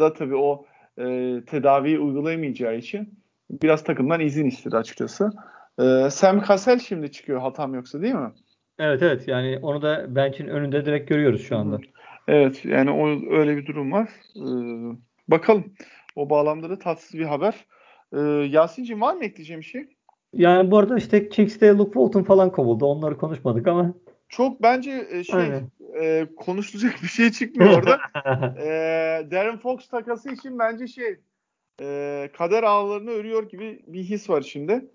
[0.01, 0.67] da tabii o
[0.99, 1.05] e,
[1.47, 3.20] tedaviyi uygulayamayacağı için
[3.63, 5.31] biraz takımdan izin istedi açıkçası.
[5.79, 8.33] E, Sam Cassell şimdi çıkıyor hatam yoksa değil mi?
[8.79, 11.79] Evet evet yani onu da bench'in önünde direkt görüyoruz şu anda.
[12.29, 14.09] Evet yani o öyle bir durum var.
[14.37, 14.43] Ee,
[15.29, 15.65] bakalım.
[16.17, 17.67] O bağlamda da tatsız bir haber.
[18.13, 18.19] Ee,
[18.51, 19.89] Yasin'cim var mı ekleyeceğim bir şey?
[20.33, 22.87] Yani bu arada işte Kings'te Luke Walton falan kovuldu.
[22.87, 23.95] Onları konuşmadık ama.
[24.29, 25.41] Çok bence e, şey
[26.01, 27.99] e, konuşulacak bir şey çıkmıyor orada.
[28.61, 28.67] e,
[29.31, 31.17] Darren Fox takası için bence şey
[31.81, 34.91] e, kader ağlarını örüyor gibi bir his var şimdi.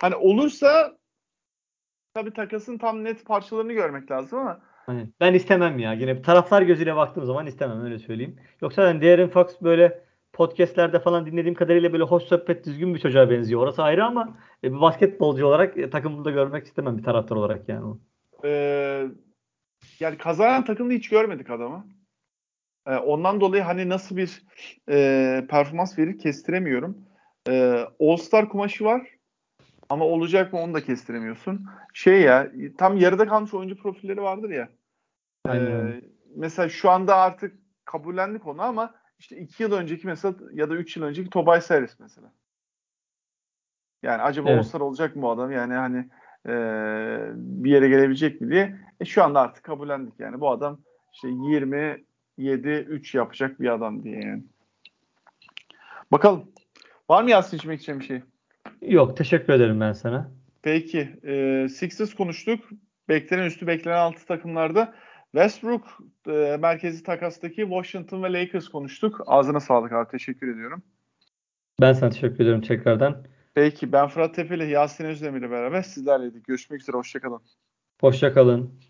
[0.00, 0.96] Hani olursa
[2.14, 5.92] tabii takasın tam net parçalarını görmek lazım ama Hani ben istemem ya.
[5.92, 8.36] Yine taraflar gözüyle baktığım zaman istemem öyle söyleyeyim.
[8.62, 13.30] Yoksa yani Darren Fox böyle podcastlerde falan dinlediğim kadarıyla böyle hoş sohbet düzgün bir çocuğa
[13.30, 13.60] benziyor.
[13.60, 17.96] Orası ayrı ama e, bir basketbolcu olarak e, takımda görmek istemem bir taraftar olarak yani.
[18.44, 19.06] Ee,
[20.00, 21.86] yani kazanan takımda hiç görmedik adamı.
[22.90, 24.42] Ee, ondan dolayı hani nasıl bir
[24.90, 26.98] e, performans verir kestiremiyorum.
[27.48, 29.06] Ee, All Star kumaşı var
[29.88, 31.66] ama olacak mı onu da kestiremiyorsun.
[31.94, 34.68] Şey ya tam yarıda kalmış oyuncu profilleri vardır ya.
[35.48, 36.00] Ee,
[36.36, 40.96] mesela şu anda artık kabullendik onu ama işte iki yıl önceki mesela ya da üç
[40.96, 42.32] yıl önceki Tobias Harris mesela.
[44.02, 44.58] Yani acaba evet.
[44.58, 45.52] All-Star olacak mı bu adam?
[45.52, 46.08] Yani hani
[46.46, 46.52] e,
[47.34, 48.76] bir yere gelebilecek mi diye.
[49.00, 50.40] E, şu anda artık kabullendik yani.
[50.40, 50.80] Bu adam
[51.12, 52.04] işte 27
[52.42, 54.42] 3 yapacak bir adam diye yani.
[56.12, 56.44] Bakalım.
[57.10, 58.22] Var mı Yasin içmek için bir şey?
[58.82, 59.16] Yok.
[59.16, 60.30] Teşekkür ederim ben sana.
[60.62, 61.16] Peki.
[61.24, 62.68] E, Sixers konuştuk.
[63.08, 64.94] Beklenen üstü beklenen altı takımlarda
[65.32, 69.20] Westbrook e, merkezi takastaki Washington ve Lakers konuştuk.
[69.26, 70.10] Ağzına sağlık abi.
[70.10, 70.82] Teşekkür ediyorum.
[71.80, 73.24] Ben sana teşekkür ediyorum tekrardan.
[73.54, 76.46] Peki ben Fırat Tepeli, Yasin Özdemir ile beraber sizlerleydik.
[76.46, 76.96] Görüşmek üzere.
[76.96, 77.40] Hoşçakalın.
[78.00, 78.80] Hoşçakalın.